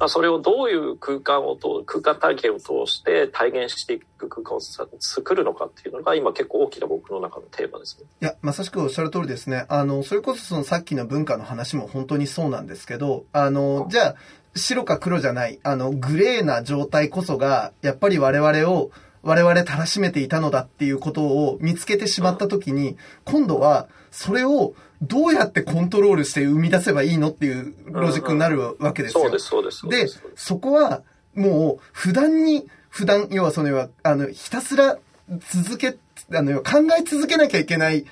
[0.00, 8.06] まあ、それをどういう空間を通空間体験を通して体現していく空間をさ作るのかっていうのが今結構大きな僕の中のテーマですね。
[8.22, 9.66] いや、まさしくおっしゃる通りですね。
[9.68, 14.14] あの、それこそそのさっきの文化の話も本当にそうなんですけど、あの、じゃあ、
[14.56, 18.90] 白か黒じゃない、あの、グレーな状態こそが、やっぱり我々を、
[19.22, 29.22] 我々たらしめていたのだっていうことを見つけてしまったときに、今度は、それをどうやってコントロールして生み出せばいいのっていうロジックになるわけですよ。
[29.22, 31.02] そうですそうですそうです、そこは、
[31.34, 34.98] もう、普段に、普段、要はその、要は、あの、ひたすら
[35.38, 35.96] 続け、
[36.32, 38.04] あの、考え続けなきゃいけないっ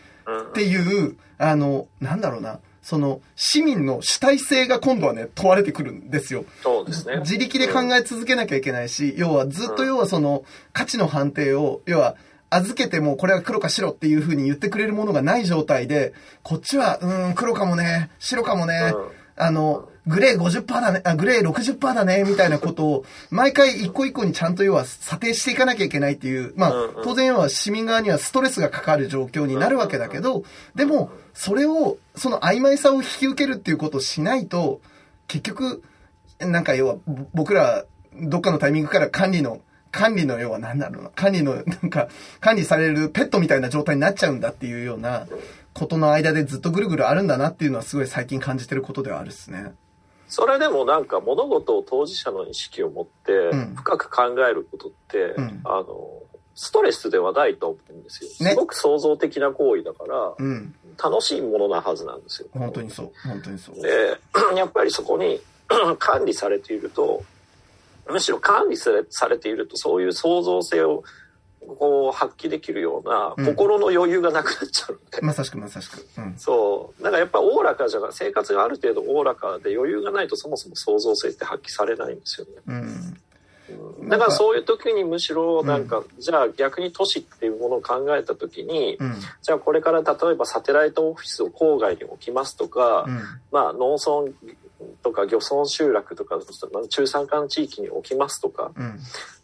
[0.53, 6.47] ていう、あの、なんだろうな、その、市民の主体性が今度はね、問われてくるんですよ。
[6.63, 7.19] そうですね。
[7.19, 12.17] 自力で考え続けなきゃいけないし、要はずっと要はその価値の判定を、要は
[12.49, 26.73] 預けてもこれは黒か白っていう風に言ってくれるものがない状態で、こっちは、うーん、黒かもね、白かもね、うんあの、グレー50%だね、あ、グレー60%だね、みたいなことを、 毎回一個一個にちゃんと要は査定していかなきゃいけないっていう、まあ
[27.05, 30.45] 当然要は市民側にはストレスがかかる状況になるわけだけど、
[30.75, 34.81] でも、それを、その曖昧さを引き受けるっていうことをしないと、
[35.29, 35.83] 結局、
[36.41, 37.85] なんか要は、ぼ僕ら、
[38.21, 39.61] どっかのタイミングから管理の、
[39.93, 42.09] 管理の要は何だろうな、管理の、なんか、
[42.41, 45.27] 管理されるペットみたいな状態になっちゃうんだっていうような
[45.75, 49.75] ことの間でずっとぐるぐるあるんだなっていうのはすごい最近感じてることではあるですね。
[50.29, 56.23] それでもなんか物事を当事者の意識を持ってん深く考えることって、うんあの、
[56.55, 58.31] ストレスではないと思うんですよ。
[58.47, 60.75] ねすごく創造的な行為だから、うん。
[61.03, 62.49] 楽しいものなはずなんですよ。
[62.53, 63.13] 本当にそう。
[63.27, 63.81] 本当にそう。
[63.81, 64.19] で、
[64.57, 65.41] やっぱりそこに
[65.99, 67.23] 管理されていると、
[68.11, 71.05] むしろ管理されされていると、そういう創造性を
[71.77, 76.07] こう発揮できるようなうん心の余裕がなくなっちゃうので、まさしくまさしく。
[76.19, 76.35] うん。
[76.39, 77.03] そう。
[77.03, 82.53] だからやっぱおおらかじゃが、生活がある程度おおらかで余裕がないとそもそも創造性って発揮されないんですよね。
[82.67, 82.75] うん。
[82.77, 83.19] うん
[84.09, 89.15] だからそういう時にむしろなんか、じゃあ逆に都市っていうものを考えた時に、うん。
[89.43, 93.21] じゃあこれから例えばサテライトオフィスを郊外に置きますとか、うん。
[93.53, 94.33] まあ農村
[95.03, 96.39] とか漁村集落とか
[96.73, 98.99] まあ中山間地域に置きますとか、うん。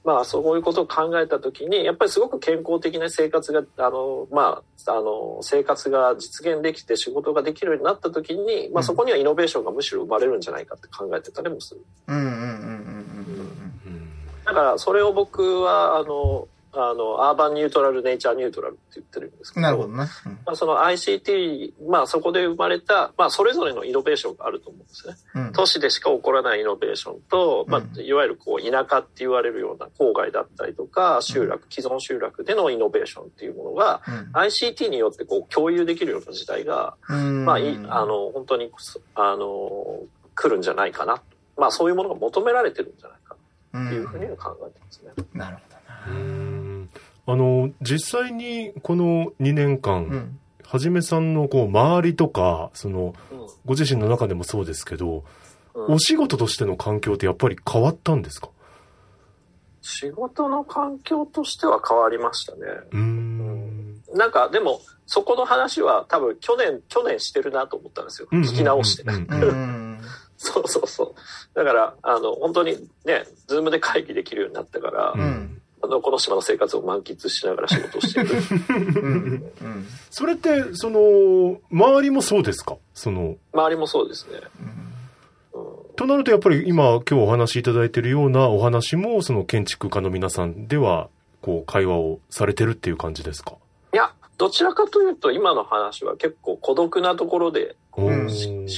[0.05, 11.81] まあそういうことを考えた時にやっぱりすごく健康的な生活があのまああの生活が実現できて仕事ができるようになった時に、まあそこにはイノベーションがむしろ生まれるんじゃないかって考えてたりもする。
[12.09, 12.17] うん。
[12.17, 12.25] うん。
[12.25, 12.29] うん。
[12.29, 12.39] うん。
[12.39, 14.11] うん
[14.45, 19.63] だからそれを僕はあのあのアーバンニュートラルネイチャーニュートラルって言ってるんですけうん。
[19.63, 20.05] なるほどな。
[20.05, 25.15] うんまあ、その ICT、まあそこで生まれた、まあそれぞれのイノベーションがあると思うんですね。
[25.35, 25.53] うん。
[25.53, 37.45] 都市でしか起こらないイノベーションと、まうんあいわゆるこう田舎って言われるような郊外だったりとか、集落、既存集落でのイノベーションっていうものが、ICT によってこう共有できるような時代が、うん。
[37.45, 38.71] まあいい、あ、の、本当に、
[39.15, 40.03] あの、
[40.35, 41.23] 来るんじゃないかな。
[41.57, 43.37] まあそういうものが求められてるんじゃないか
[43.73, 45.13] なっていうふうには考えてますね。
[45.33, 46.44] なるほどな。
[47.27, 50.39] うんあの実際にこの2年間、うん。
[50.67, 53.39] はじめさんのこう周りとかそのうん。
[53.65, 55.25] ご自身の中でもそうですけど、
[55.75, 55.95] うん。
[55.95, 58.49] お仕事としての環境ってやっぱり変わったんですか？
[59.81, 62.61] 仕事の環境としては変わりましたね。
[62.93, 64.03] うーん。
[64.15, 68.29] なんかでもそこの話は多分去年去年してるなと思ったんですよ。
[68.31, 69.05] うん聞き直して。
[70.37, 71.15] そうそうそう。
[71.55, 72.73] だからあの本当に
[73.05, 75.15] ねズームで会議できるようになってから、
[75.87, 78.37] のこの島の生活を満喫しながら仕事をしている。
[78.69, 79.53] うん。
[79.61, 79.87] うん。
[80.11, 82.77] それってその周りもそうですか？
[82.95, 83.37] その。
[83.53, 84.41] 周りもそうですね、
[85.55, 85.95] うん。
[85.97, 91.09] となるとやっぱり今今日お話しいただいているようなお話もその建築家の皆さんでは
[91.41, 93.55] こう会話をされてるっていう感じですか？
[93.93, 98.29] いやどちらかというと今の話は結構孤独なところでおう思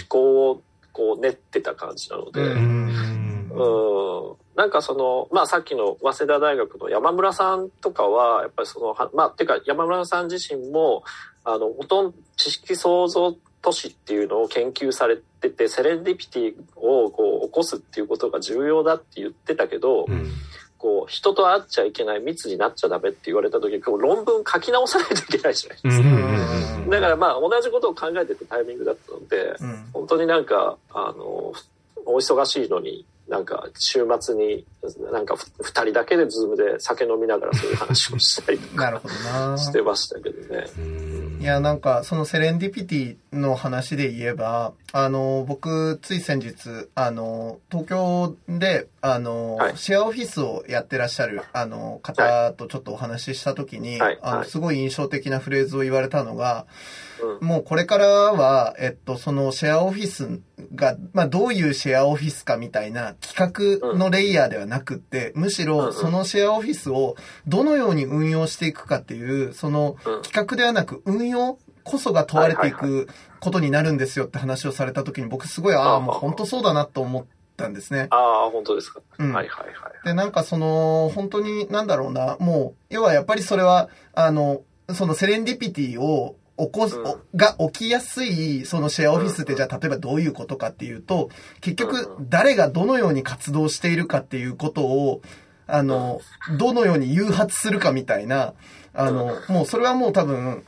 [0.08, 11.04] 考をこう練ってた感じなので、うんなんかその、まあさっきの早稲田大学の山村さんとかは、やっぱりその、はまあ、てか山村さん自身も、
[11.44, 20.30] あの、ほとんど知識創造都市っていうのを研究されてて、セレンディピティをこう起こすっていうことが重要だって言ってたけど、うん
[20.78, 26.02] こう、人と会っちゃいけない、密になっちゃダメって言われた時、こう論文書き直さないといけないじゃないです
[26.84, 26.90] か。
[26.90, 29.90] だからまあ同じことを考えてたタイミングだったので、うん。
[29.92, 31.52] 本当になんか、あの、
[32.04, 34.64] お忙しいのに、なんか週末に、
[35.12, 39.58] なんかふ二人だけでズームで酒飲みながらそういう話をしたりと なるかほどな。
[39.58, 40.66] してましたけどね。
[40.78, 57.05] うんいや、なんか、そのセレンディピティの話で言えば、あの、僕、つい先日、あの、東京で、あの、はいシェアオフィスをやってらっしゃる、あの、方とちょっとお話ししたときに、あの、はいはいすごい印象的なフレーズを言われたのが、うん。
[57.40, 60.40] もうこれからは、えっと、そのシェアオフィス
[60.74, 73.08] が、まあ、どういうシェアオフィスかみたいな企画のレイヤーではなくって、むしろそのシェアオフィスをどのように運用していくかっていう、そのうん企画ではなく運用こそが問われていはいく
[73.40, 77.24] ことになるんですよって話をされた時に僕すごい、ああ、もう本当そうだなと思っ
[77.56, 78.08] たんですね。
[78.10, 79.00] ああ、本当ですか。
[79.18, 79.74] うんはいはいはい。
[80.04, 86.98] で、なんかその、本当になんだろうな、もう、要はやっぱりそれは、あの、そのセレンディピティを起こす、
[87.34, 95.20] が起きやすい、そのシェアオフィスってじゃあ例えばどういうことかっていうと、結局うん誰がどのように活動しているかっていうことを、
[95.66, 96.20] あの、
[96.58, 98.54] どのように誘発するかみたいな、
[98.94, 100.64] あの、もうそれはもう多分、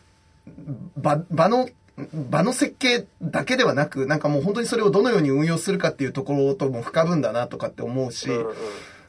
[0.96, 1.68] 場、場の、
[2.12, 8.28] 場の設計だけではなく、なんかもう本当にそれをどのように運用するかっていうところとも深ぶんだなとかって思うし、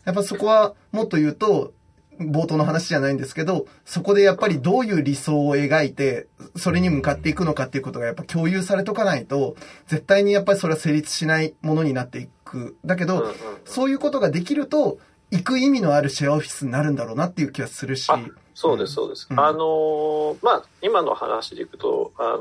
[0.06, 1.74] やっぱそこはもっと言うと、
[2.20, 9.56] 冒頭の話じゃないんですけど、そこでやっぱりどういう理想を描いて、それに向かっていくのかっていうことがやっぱ共有されとかないと、
[9.88, 12.78] 絶対にやっぱりそれは成立しないものになっていく。
[12.86, 13.34] だけど、
[13.66, 15.00] そういうことができると、
[15.32, 18.10] 行く意味のあるシェアオフィスになるんだろうなっていう気がするし。
[18.10, 18.20] あ
[18.54, 19.28] そうです、そうです。
[19.30, 22.38] うんあのーまあ、今の話でいくと、あの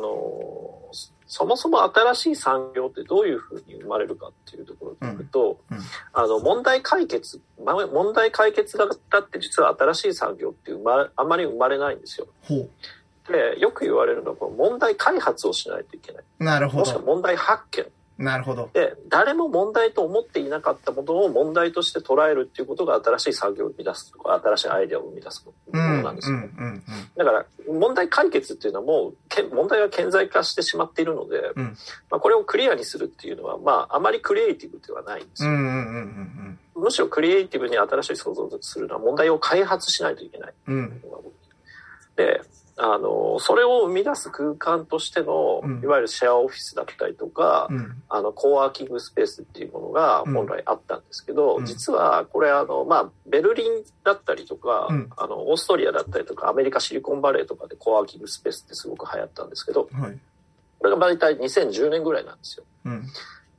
[0.93, 5.83] ーそもそも新しい産業ってどういうふうに生まれるかっていうところでいくと、うんうん
[6.15, 12.27] あの、問題解決、ま問題解決型って実は新しい産業って生まれ、あまり生まれないんですよ。
[12.43, 12.67] ほ
[13.31, 16.25] で、よく言われるのは、この問題開発をしないといけない。
[16.41, 16.45] う。
[16.45, 16.79] なるほど。
[16.79, 17.87] もしくは問題発見。
[18.19, 18.69] なるほど。
[18.73, 26.37] で、誰も問題と思っていなかったものを問題として捉えるっていうことが新しい作業を生み出すとか、新しいアイデアを生み出すものなんですよ。
[26.37, 26.83] うんうん
[27.17, 31.77] だから、問題解決っていうのはもう、け問題は顕在化してしまっているので、うん
[32.11, 35.51] まあ、これをクリアにするっていうのは、まあ、あまりクリエイティブではないんですよ。
[35.51, 40.55] うんうんうんむしろクリエイティブに新しい創造をするのは問題を開発しないといけない。
[40.69, 41.03] うんうん
[42.15, 42.41] で、
[42.81, 48.03] あの、それを生み出す空間としてのうん、いわゆるシェアオフィスだったりとか、うん。
[48.09, 51.67] あの、コワーキングスペースっていうものが本来あったんですけど、うん。
[51.67, 55.11] 実はこれあの、まあ、ベルリンだったりとか、うん。
[55.17, 60.19] あの、オーストリアだったりとか、アメリカシリコンバレーとかでコワーキングスペースってすごく流行ったんですけど、はい。
[60.79, 62.65] これが大体2010年ぐらいなんですよ。
[62.85, 63.03] うん。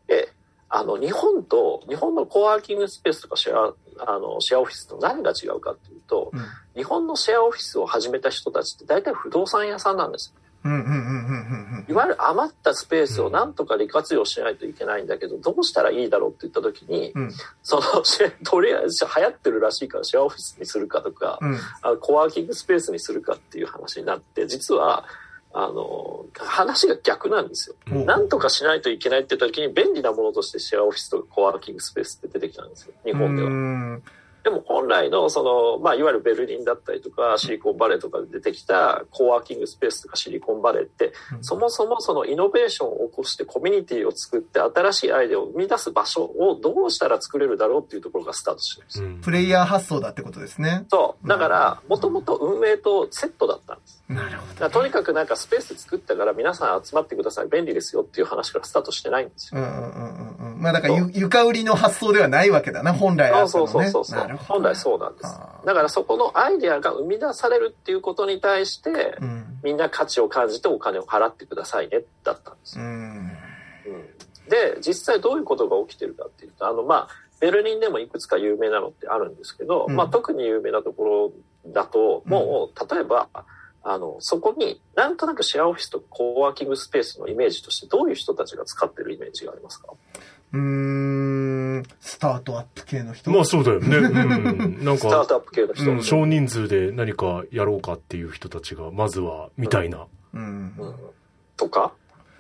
[0.07, 0.29] で、
[0.69, 3.73] あの、日本と、日本のコワーキングスペースとかシェア、
[4.05, 6.39] あの、シェアオフィスと何が違うかっていうと、うん。
[6.75, 10.33] 日本のシェアオフィスを始めた人たちって大体不動産屋さんなんです。
[10.63, 17.31] うんうんうんうんうんいわゆる余ったスペースをなんとか利活用しないといけないんだけど、どうしたらいいだろうって言った時に、うん。
[17.63, 17.83] その、
[18.43, 21.99] とりあえず流行ってるらしいからシェアオフィスにするかとか、うん。
[21.99, 25.05] コワーキングスペースにするかっていう話になって、実は、
[25.51, 27.75] あの、話が逆なんですよ。
[27.91, 32.93] うんなんとかしないといけないって時に便利なものとしてシェアオフィスとかコワーキングスペースって出てきたんですよ。
[33.03, 33.49] 日本では。
[34.43, 49.09] うんでも本来の、その、まあ、いわゆるベルリンだったりとか、シリコンバレーとかで出てきたコワーキングスペースとかシリコンバレーって、うんそもそもそのイノベーションを起こしてコミュニティを作って新しいアイデアを生み出す場所をどうしたら作れるだろうっていうところがスタートしてるんですよ。
[49.21, 50.85] プレイヤー発想だってことですね。
[50.89, 51.27] そう。
[51.27, 54.03] だから、もともと運営とセットだったんです。
[54.09, 59.61] なるほだからとにかくなんかスペース作ったから皆さん集まってください、便利ですよっていう話からスタートしてないんですよ。
[59.61, 60.61] うんうんうんうんうん。
[60.61, 63.67] まあだからゆ床売りの発想ではないわけだな、本来あったそう。
[63.67, 65.39] そうそうそう本来そうなんです。
[65.65, 69.45] だからそこのアイデアが生み出されるっていうことに対して、うん。
[69.63, 72.85] みんな価値を感じてお金を払ってくださいね、だったんですよ。
[72.85, 72.89] うん。
[72.89, 73.29] うん。
[74.49, 77.09] で、実際どういうことが起きてるかっていうと、あの、まあ、
[77.39, 79.95] ベルリンでもいくつか有名なのってあるんですけど、うん。
[79.95, 81.31] まあ、特に有名なとこ
[81.65, 83.27] ろだと、もう、例えば、
[83.81, 89.93] あの、そこになんとなくシェアオフィスとコワーキングスペースのイメージとしてどういう人たちが使ってるイメージがありますか？
[90.53, 91.83] うーん。
[91.99, 93.31] スタートアップ系の人？
[93.31, 93.97] まあそうだよね。
[93.97, 94.83] うん。
[94.83, 95.91] なんか、スタートアップ系の人。
[95.91, 100.07] うん少人数で何かやろうかっていう人たちが、まずは、みたいな。
[100.33, 100.73] うん。
[100.77, 100.95] うん
[101.57, 101.91] とか、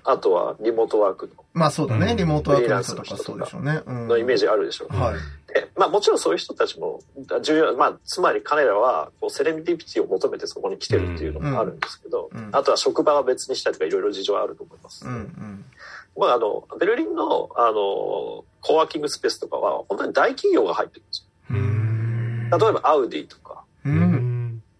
[0.05, 2.11] あとはリモートワークまあそうだね。
[2.11, 3.81] うんリモートワークの人とかそうでしょうね。
[3.85, 4.07] うん。
[4.07, 4.95] のイメージあるでしょう。
[4.95, 5.15] はい。
[5.53, 7.01] でまあもちろんそういう人たちも
[7.41, 15.05] 重要、まあつまり彼らはこうセレブリティを求めてそこに来てるっていうのもあるんですけど、うんうんあとは職場は別にしたりとかいろいろ事情はあると思います。
[15.05, 15.65] うんうん。
[16.19, 22.49] まああの、ベルリンのあの、コワーキングスペースとかは本当に大企業が入ってるんですうん。
[22.51, 22.57] よ。
[22.57, 23.63] 例えばアウディとか。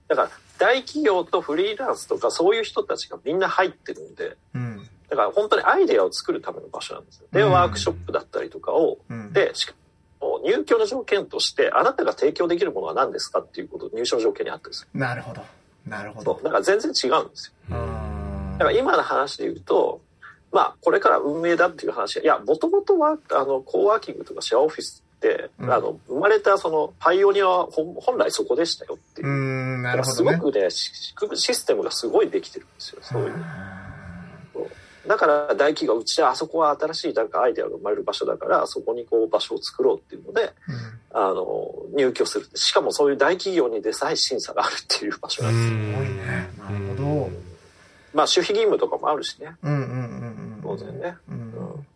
[0.08, 4.88] だから大企業とフリーランスとかそういう人たちがみんな入ってるんで、うん。
[5.10, 7.28] だから本当にアイデアを作るための場所なんですよ。
[7.32, 9.32] で、うんワークショップだったりとかをうん。
[9.34, 9.74] で、しか
[10.20, 14.88] も入居の条件として、あなたが提供できるものは何ですかっていうこと、入所の条件にあったんですよ。
[14.94, 15.42] なるほど。
[15.88, 16.40] なるほど。
[16.44, 17.76] だから全然違うんですよ。
[17.76, 20.02] あだから今の話で言うと、
[20.52, 29.32] まあ、これから運営だっていう話いや、もともとは、あの、コーワーキングとかシェアオフィスって、うんあの、生まれたその、パイオニアは本本来そこでしたよっていうう。
[29.32, 30.32] ん、なるほどね。
[30.32, 30.92] すごくね、シ
[31.36, 33.00] システムがすごいできてるんですよ。
[33.02, 33.34] そういう。
[35.08, 40.54] だから大企業、うちはあそこは新しいなんかアイデアが生まれる場所だから、そこにこう場所を作ろうっていうので、
[41.12, 42.48] あの、入居する。
[42.54, 45.80] しかもそういう大企業にでさえ審査があるっていう場所なんですよ。
[45.80, 46.49] すごいね。
[48.20, 49.56] まあ、守秘義務とかもあるしね。
[49.64, 49.96] うんうんうんう
[50.58, 50.60] ん。
[50.62, 51.16] 当然ね。
[51.30, 51.42] ううんん。
[51.42, 51.88] うん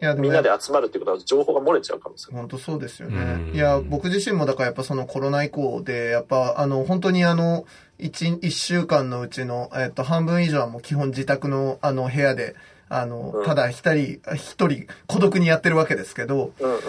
[0.00, 3.16] やでもみんなで集まるっていうことは情報が漏れちゃう可能性も本当そうですよね。
[3.50, 7.66] うんいや、僕自身もだからやっぱそのコロナ以降で、やっぱあの、本当にあの、
[7.98, 12.56] 一、一週間のうちの、えっと、半分以上はもう基本自宅のあの部屋で、
[12.90, 13.44] あのう、ん。
[13.46, 16.80] ただ一人、一人孤独にやってるわけですけど、うんうん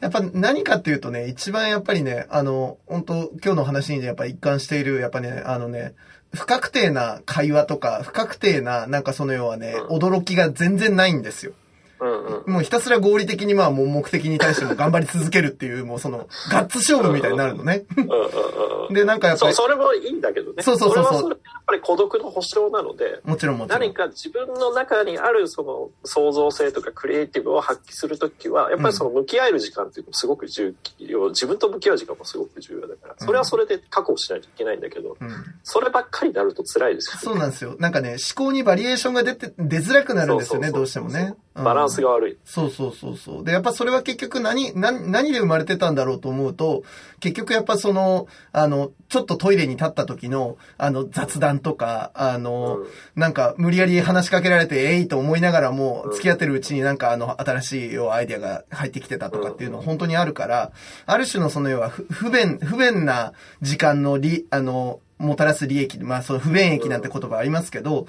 [0.00, 5.94] やっぱ何かっていうとね、一番やっぱりね、あの、本当今日の話にやっぱ一貫している、やっぱね、あのね、
[6.32, 9.96] 不確定な会話とか、不確定な、なんかその要はね、うん。
[9.96, 11.52] 驚きが全然ないんですよ。
[12.00, 17.84] うんうんもうひたすら合理的にまあもう目的に対しても頑張り続けるっていう、もうその、ガッツ勝負みたいになるのね。
[17.96, 20.62] うんうんうんで、なんかやっぱそう、り、それもいいんだけどね。
[20.62, 23.80] そうそうそうそうれはそれでやっぱり孤独の保証なので、もちろんもちろん。
[23.80, 35.28] 何か自分の中にあるその創造性とかクリエイティブを発揮するときは、やっぱりその向き合える時間っていうのもすごく重要、自分と向き合う時間もすごく重要だから、それはそれで確保しないといけないんだけど、うん
[35.62, 37.76] そればっかりになると辛いですよ、そうなんですよ。
[37.78, 41.34] なんかね、思考にバリエーションが出て、出づらくなるんですよね、どうそうそうそうしてもね。
[41.64, 42.38] バランスが悪い。
[42.44, 43.44] そうそうそうそう。
[43.44, 46.82] で、やっぱそれは結局何、何、何で生まれてたんだろうと思うと、
[47.20, 60.70] 結局やっぱその、あの、ちょっとトイレに立った時の、あの、雑談とか、あの、うんなんか無理やり話しかけられて、えいと思いながらも、付き合ってるうちになんかあの、新しいアイデアが入ってきてたとかっていうのは本当にあるから、
[61.06, 68.06] ある種のその要は不不便、不便な時間のり、あの、もたらす利益、まあその不便益なんて言葉ありますけど、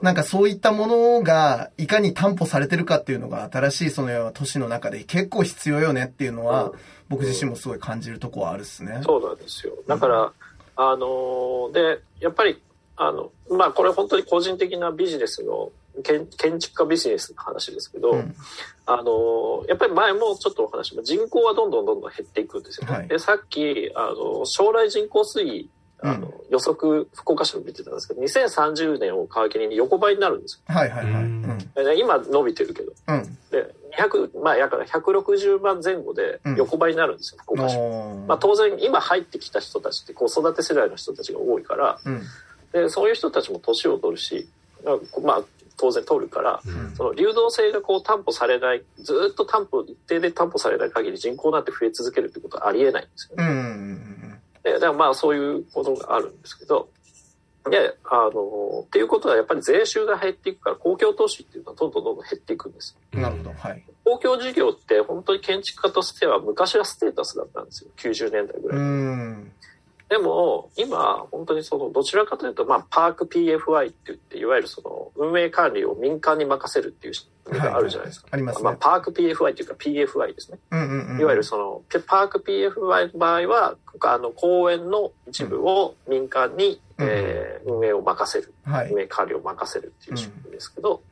[0.00, 6.72] なんかそういったものがいかに担保されてるかっていうのが新しいその都市の中で結構必要よねっていうのは、
[7.08, 9.00] 僕自身もすごい感じるとこはあるっすね。
[9.02, 9.74] そうなんですよ。
[9.86, 10.32] だから、
[10.76, 12.60] あのーで、やっぱり、
[12.96, 15.70] あの、まあ、これ本当に個人的なビジネスの、
[16.02, 18.34] 建建築家ビジネスの話ですけど、うん
[18.86, 22.94] あのーやっぱり前もちょっとお話しま人口はどんどんどんどん減っていくんですよね。
[22.94, 25.70] はいで、さっき、あの、将来人口推移、
[26.02, 31.24] あの、予測、福岡市の見てたんですけど、2030年を皮切りに横ばいになるんですはいはいはい。
[31.24, 32.92] ううん今伸びてるけど。
[33.08, 33.38] うん。
[33.50, 37.76] で、200、まあ、やから160万前後で横ばいになるんですよ、福岡市。
[38.26, 42.22] まあ、当然今入ってきた人たちって子育て世代の人たちが多いからうん。
[42.72, 44.48] でそういう人たちも年を取るし
[45.22, 45.42] まあ
[45.76, 53.44] 当然取るから、うんその流動性がこう担保されないずーっと担保一定で担保されない限り人口なんて増え続けるってことはありえないんですよね。
[53.44, 53.91] うんうん
[54.64, 56.88] うんでだからまあそういうことがあるんですけど
[57.70, 62.96] であのっていうことはやっぱり税収が減っていくから公共投資っていうのはどんどんどんどん減っていくんです。
[63.12, 63.22] うん。
[63.22, 63.52] なるほど。
[63.52, 63.84] はい。
[64.04, 68.78] 公共事業って本当に建築家としては昔はステータスだったんですよ90年代ぐらい。
[70.16, 70.22] うん。
[70.22, 78.28] でも、今、本当にその、どちらかというと、まあ、パーク PFI って言って、いわゆるその、運営管理を民間に任せるっていうのがあるじゃないですか。
[78.30, 78.64] ありますね。
[78.64, 80.58] まあ、パーク PFI っていうか PFI ですね。
[80.70, 81.20] うんうんうん。
[81.20, 88.90] いわゆるその、ペパーク PFI の場合は、あの、公園の一部を民間に、うんえー運営を任せる、はい。
[88.90, 91.02] 運営管理を任せるっていう仕組みですけど、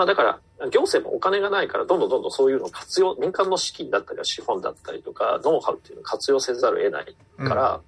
[0.00, 0.40] まあだから、
[0.70, 7.80] 行政もお金がないから、どんどんどんどんそういうのを活用、民間の資金だったり資本だったりとか、ノウハウっていうのを活用せざるを得ないから、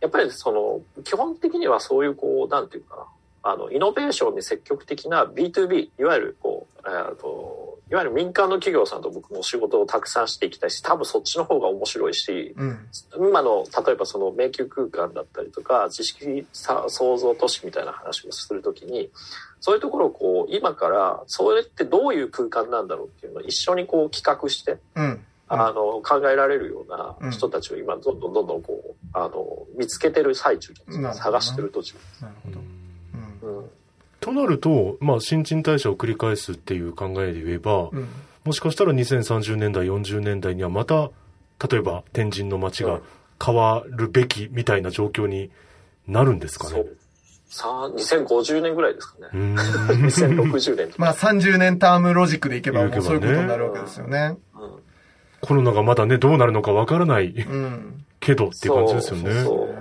[0.00, 0.50] やっぱりそ
[0.96, 3.04] の、基本的にはそういうこう、なんていうかな、
[3.42, 12.78] あの、イノベーションに積極的な B2B、いわゆるこう、えーと、いわゆる民間の企業さんと僕も仕事をたくさんしていきたいし、多分そっちの方が面白いし、うん。
[13.16, 19.10] 今の、例えばその迷宮空間だったりとか、知識さ創造都市みたいな話をするときに、
[19.58, 25.24] そういうところをこう、今から、それってどういう空間なんだろうっていうのを一緒にこう企画して、うん。
[25.48, 30.72] あの、考えられるような人たちを今、どんどんどんどんこう、あの、見つけてる最中
[31.12, 31.96] 探してる途中。
[32.20, 32.69] なるほど。
[34.20, 38.08] となると、まあ、新陳代謝を繰り返すっていう考えで言えば、うん。
[38.44, 41.10] もしかしたら2030年代、40年代にはまた、
[41.70, 43.02] 例えば天神の街がうん
[43.42, 45.50] 変わるべきみたいな状況に
[46.06, 46.72] なるんですかね？
[46.72, 46.96] そう。
[47.48, 49.28] さあ、2050年ぐらいですかね。
[49.32, 49.56] うーん
[50.50, 50.90] 2060年。
[50.98, 54.36] まあ30年タームロジックでいけばもうそういうことになるわけですよね。
[54.54, 54.70] うん
[55.40, 58.04] コロナがまだね、どうなるのかわからないうん。
[58.20, 59.32] けどっていう感じですよね。
[59.32, 59.74] そうそうう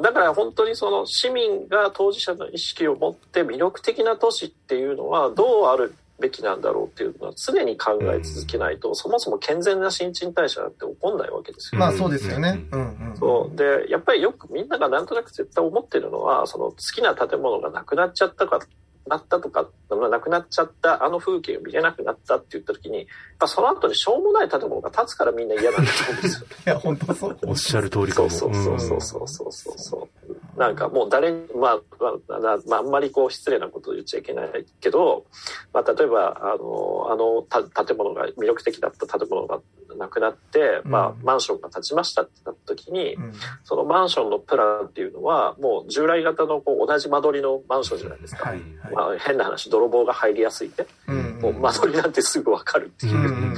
[0.00, 11.80] んだから本当にその市民が当事者の意識を持って魅力的な都市っていうのはどうあるべきなんだろうっていうのは常に考え続けないと、そもそも健全な新陳代謝なんて起こんないわけですよ。
[11.80, 12.62] まあそうですよね。
[12.72, 13.16] うんうん。
[13.16, 18.60] そうでやっぱりよくみんながなんとなく絶対思ってるのはその好きな建物がなくなっちゃったか
[19.06, 23.06] なったとか、なくなっちゃったあの風景を見れなくなったって言った時に、
[23.38, 26.46] まあ、その後にしょうもない建物が建つからみんな嫌なんだと思うんですよ。
[26.66, 27.38] いや、本当そう。
[27.46, 28.30] おっしゃる通りかも。
[28.30, 30.19] そうそうそうそうそうそうそう。
[30.60, 35.24] なんかもう誰に、まあ、まあ、あ、あんまりこう失礼なことを言っちゃいけないけど、
[35.72, 39.60] まあ、例えば、あの、あのた建物が、魅力的だった建物が
[39.96, 43.32] なくなって、まあう、んマンションが建ちましたってなった時に、うん
[43.64, 48.50] そのマンションのプランっていうのは、もう従来型のこう同じ間取りのマンションじゃないですか。
[48.50, 48.58] はい。
[48.82, 48.94] はい。
[48.94, 50.86] まあ、変な話、泥棒が入りやすいね。
[51.08, 53.54] うんもう間取りなんてすぐわかるっていう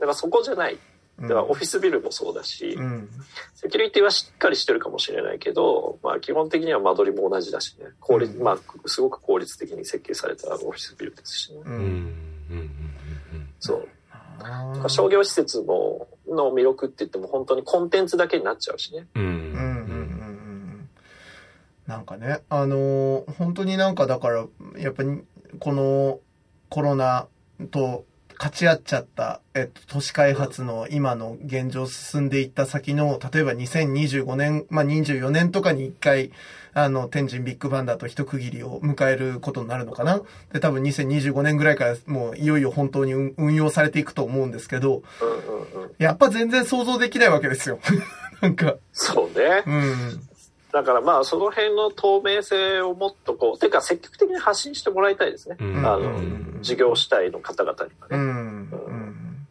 [0.00, 0.78] からそこじゃない。
[1.18, 1.28] うん。
[1.28, 3.08] だからオフィスビルもそうだし、うん。
[3.54, 7.86] セキュリティはしっかりしてるかもしれないけど、まあ基本的には間取りも同じだしね。
[8.00, 11.60] 効率、うんまあすごく効率的に設計されたオフィスビルですしね。
[11.64, 11.68] う。
[11.68, 12.14] うん。
[13.58, 13.88] そう。
[14.88, 19.06] 商業施設も、の魅力って言っても本当にコンテンツだけになっちゃうしね。
[19.14, 19.22] うん。
[19.22, 19.30] うん。
[19.30, 20.90] うんうんうんうん
[21.86, 24.46] なんかね、あのー本当になんかだから、
[24.78, 25.24] やっぱり
[25.58, 26.20] この
[26.68, 27.26] コロナ
[27.72, 28.04] と
[28.40, 36.30] 勝ち合っちゃった、えっと、都市開発の今の現状進んでいった先の、例えば2025年、まあ、24年とかに一回、
[36.72, 40.22] あの、天神ビッグバンダーと一区切りを迎えることになるのかな？
[40.54, 45.02] で、多分2025年ぐらいからもういよいよ本当に運運用されていくと思うんですけど。
[45.98, 47.78] やっぱ全然想像できないわけですよ。
[48.40, 49.64] なんか、そうね。
[49.66, 50.29] うん。
[50.72, 55.56] だからまあその辺の透明性をもっとこう、てか積極的に発信してもらいたいですね。
[55.60, 58.16] うんあのうん、事業主体の方々にはね。
[58.16, 58.80] う。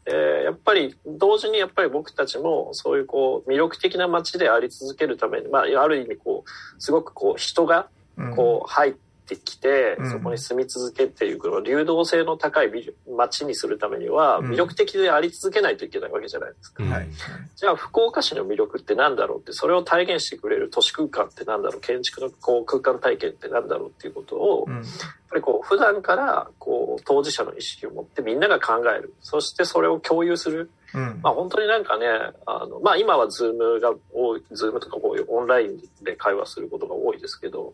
[0.05, 16.83] えーやっぱり同時にやっぱり僕たちもそういうこう魅力的な街であり続けるために、まあある意味こう、すごくこう人がうんこう入ってきて、うんそこに住み続けっていうこの流動性の高い街にするためにはうん魅力的であり続けないといけないわけじゃないですか。
[17.55, 24.75] じゃあ福岡市の魅力って何だろうって、それを体現してくれる都市空間って何だろう、建築のこう空間体験って何だろうっていうことを、うん。
[24.75, 24.83] やっ
[25.29, 29.13] ぱりこう普段からこう当事者の意識を持ってみんなが考える。
[29.21, 30.71] そしてそれを共有する。
[30.93, 31.19] うん。
[31.21, 32.05] まあ本当になんかね、
[32.45, 37.73] あの、まあ今はズームが多い、ズームとかこういうオンラインで会話することが多いですけど、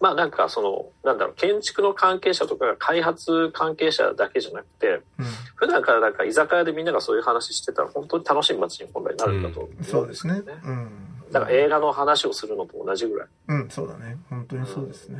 [0.00, 4.88] まあなんかその、なんだろう、建築の関係者とかが開発関係者だけじゃなくて、
[5.18, 5.26] うん
[5.60, 10.42] 普段からなんか居酒屋でみんながそういう話してたら本当に楽しい街に本来なるんだと思うんそうですねよ。
[10.64, 10.88] うん。
[11.30, 13.28] だから映画の話をするのと同じぐらい。
[13.48, 14.16] うん、そうだね。
[14.30, 15.18] 本当にそうですね。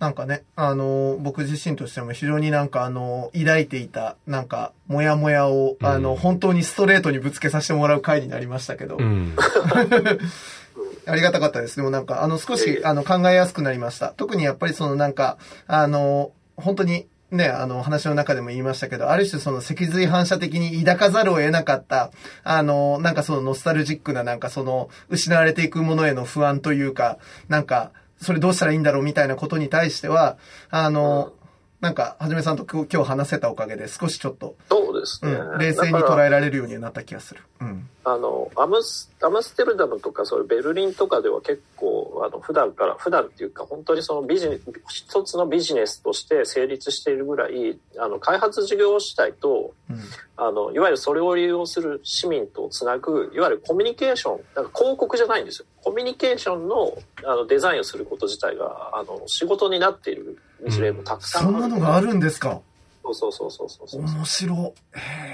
[0.00, 9.36] なんかね、あの、僕自身としても非常になんかあの、抱いていた、なんか、もやもやを、あの、うん本当にストレートにぶつけさせてもらう回になりましたけど、うん。
[11.06, 11.76] ありがたかったです。
[11.76, 14.08] でもなんか、あの、少し、あの、考えやすくなりました。
[14.16, 15.36] 特にやっぱりそのなんか、
[15.66, 22.10] あの、本当に、ね、あの、話の中でも言いましたけど、ある種その脊髄反射的に抱かざるを得なかった、
[22.42, 30.36] あの、なんかそのノスタルジックななんかその、失われていくものへの不安というか、なんか、それどうしたらいいんだろうみたいなことに対しては、
[30.70, 31.32] あの、
[31.80, 34.56] なんか、はじめさんと今日話せたおかげで少しちょっと、
[34.90, 35.32] そうですね。
[35.32, 37.40] うん、冷静に捉えられるようにはなった気がする。
[37.60, 37.88] うん。
[38.02, 49.96] あの、アムス、アムステルダムとか、そういうベルリンとかでは結構、あの、普段から、普段っていうか、本当にそのビジネス、一つのビジネスとして成立しているぐらい、あの、開発事業主体と、うん。
[50.38, 55.66] あの、いわゆるそれを利用する市民とつなぐ、いわゆるコミュニケーション、なんか広告じゃないんですよ。
[55.84, 61.52] コミュニケーションのあのデザインをすること自体が、あの、仕事になっている事例もたくさんある。
[61.60, 62.60] そんなのがあるんですか？
[63.02, 64.02] そうそうそうそうそうそう。
[64.02, 64.74] 面白。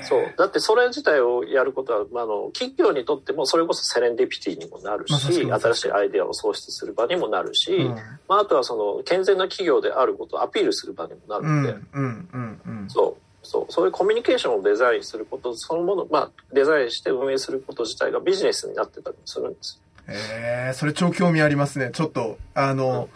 [0.03, 0.35] そう。
[0.39, 7.95] だってそれ自体をやることは、まあ、あの、企業にとってもそれこそセレンディピティにもなるし、まあ新しいアイデアを創出する場にもなるし、うん
[8.29, 12.91] まあ、あとはその、健全な企業であることをアピールする場にもなるうん、ので、うん、うん、うん。
[12.91, 13.23] そう。
[13.47, 13.67] そう。
[13.69, 21.91] そういうコミュニケーションをデザインすることそのもの、まあ、デザインして運営すること自体がビジネスになってたりするんですええそれ超興味ありますね。
[21.93, 23.09] ちょっと、あの、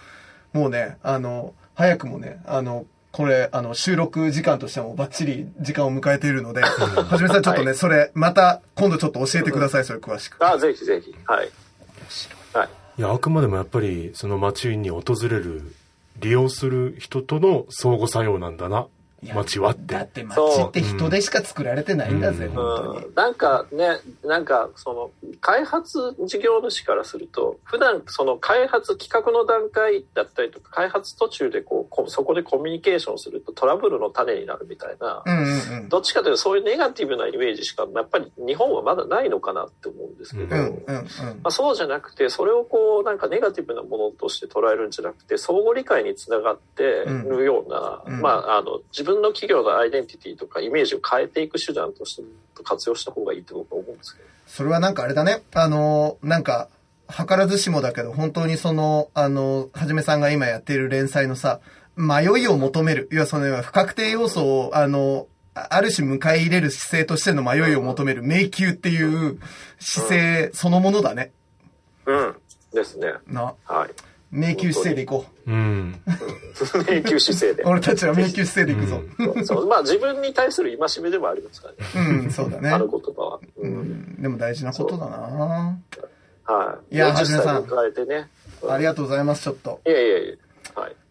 [0.53, 10.37] もうね、あの、早くもね、あの、これ、あの、収録時間としてもバッチリ時間を迎えているので、はじめさんちょっとね、はいそれ、また、今度ちょっと教えてください、それ詳しく。
[10.45, 11.15] ああ、ぜひぜひ。
[11.27, 11.49] はい。
[12.53, 12.69] はい。
[12.99, 15.75] いや、あくまでもやっぱり、その街に訪れる、
[16.19, 18.87] 利用する人との相互作用なんだな、
[19.23, 19.95] 街はって。
[19.95, 23.07] だって街って人でしか作られてないんだぜ、うん本当に。
[23.07, 25.11] うん、なんかね、なんかその
[25.41, 35.89] 開発事業主からすると、普段その開発企画の段階だったりとか、開発途中でこうこ、そこでコミュニケーションするとトラブルの種になるみたいな、うんうんうん。
[35.89, 41.05] どっちかというとそういうネガティブなイメージしか、やっぱり日本はまだないのかなって思うんですけど、うんうんうん。
[41.05, 41.05] ま
[41.45, 52.23] あ、そうじゃなくて、それをこう、なんかネガティブなものとして捉えるんじゃなくて、相互理解につながってるような、うんまあ、あの、自分の企業のアイデンティティとかイメージを変えていく手段として
[52.63, 54.29] 活用した方がいいって僕は思うんですけど。
[54.47, 55.43] それはなんかあれだね。
[55.55, 56.69] あの、なんか、
[57.09, 61.61] 図らずしもだけど、本当にその、あの、はじめさんが今やっている連載のさ、
[61.97, 63.09] 迷いを求める。
[63.13, 69.41] いや、その、不確定要素を、あの、あある種迎え入れる姿勢としての迷いを求める迷宮っていう
[69.81, 71.33] 姿勢そのものだね。
[72.07, 72.37] うん。
[72.73, 73.15] ですね。
[73.27, 73.55] な。
[73.65, 73.91] はい。
[74.31, 76.01] 迷宮姿勢でいこうん。
[76.87, 77.69] 迷宮姿勢でう。。
[77.69, 79.01] 俺たちは迷宮姿勢でいくぞ。
[79.19, 82.11] そうそうまあ自分に対する戒めでもありますからね。
[82.23, 82.79] うん、そうだねあ。
[82.79, 83.41] の言葉は。
[83.57, 83.63] う。
[83.63, 85.17] うんん、でも大事なことだな
[86.45, 86.95] はい。
[86.95, 87.67] いや40はじめさん。
[88.69, 89.81] ありがとうございます、ちょっと。
[89.87, 90.35] いやいやいや。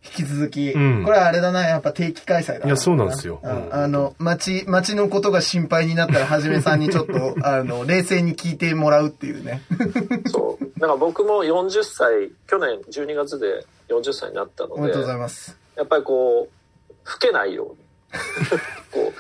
[0.09, 0.21] はい。
[0.21, 9.61] 引き続き、うんこれはあれだな、やっぱ定期開催だないやそうなんですよあの、街、街のことが心配になったら、はじめさんにちょっと、 あの、冷静に聞いてもらうっていうね。
[10.27, 10.79] そう。
[10.79, 14.81] だから僕も40歳、去年12月で40歳になったので。
[14.81, 15.57] おめでとうございます。
[15.75, 17.77] やっぱりこう、老けないように、
[18.91, 19.13] こう、思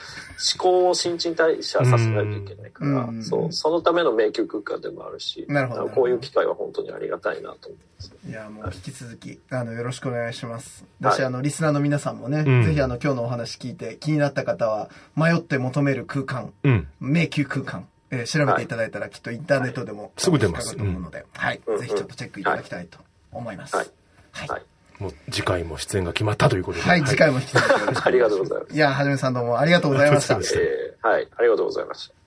[0.57, 8.15] 考を新陳代謝させないといけないから、うんそう、そのための迷宮空間でもあるし、なるほどこういう機会は本当にありがたいなと思います。
[8.27, 10.85] いや、もう引き続き、あの、よろしくお願いします。
[11.01, 16.87] だし、はいあの、リスナーの皆さんもね、うんぜひあの、今日のお話聞いて気になった方は、迷って求める空間、うん。
[16.99, 22.99] 迷宮空間、えー調べていただいたら、きっとインターネットでも、すぐ出ますと思うので、はい、うんぜひちょっとチェックいただきたいと
[23.31, 23.75] 思います。
[23.75, 23.87] はい。
[24.31, 24.63] はいはい。
[24.99, 26.83] もう次回も出演が決まったということで。
[26.83, 28.05] はい、次回も引き続き。
[28.05, 28.75] ありがとうございます。
[28.75, 30.75] いや、はじめさんどうもありがとうございましたありがとうございま。
[30.75, 32.19] え ーはい、ありがとうございました。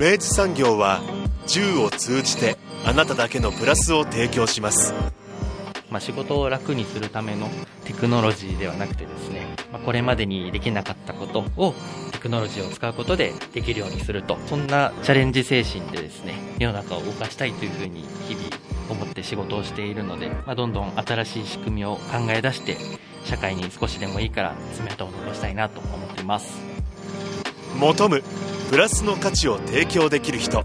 [0.00, 1.02] 明治産業は
[1.46, 2.56] 銃を通じて
[2.86, 4.94] あなただけのプラスを提供します
[5.90, 7.48] まあ、仕事を楽にするための
[7.84, 11.74] テクノロジーではなくてですね、まあ、これまでにできなかったことを
[12.12, 18.46] テクノロジーを使うことでできるようにするとそんなチャレンジ精神でですね世の中を動かしたいというふうに日々
[18.92, 22.76] 思って仕事をしているので、まあ、どんどん新しい仕組みを考え出して
[23.24, 26.58] 社会に少しでもいいから爪痕を残したいなと思っています。
[27.78, 28.22] 求む
[28.70, 30.64] プラスの価値を提供できる人。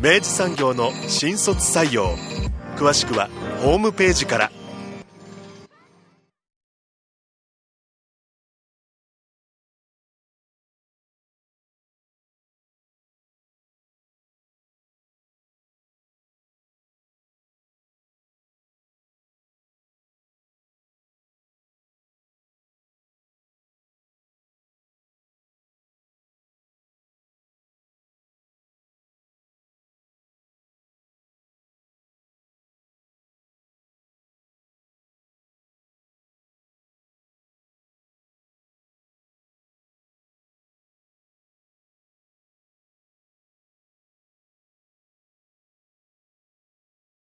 [0.00, 2.16] 明治産業の新卒採用。
[2.76, 3.28] 詳しくは
[3.62, 4.61] ホームページから。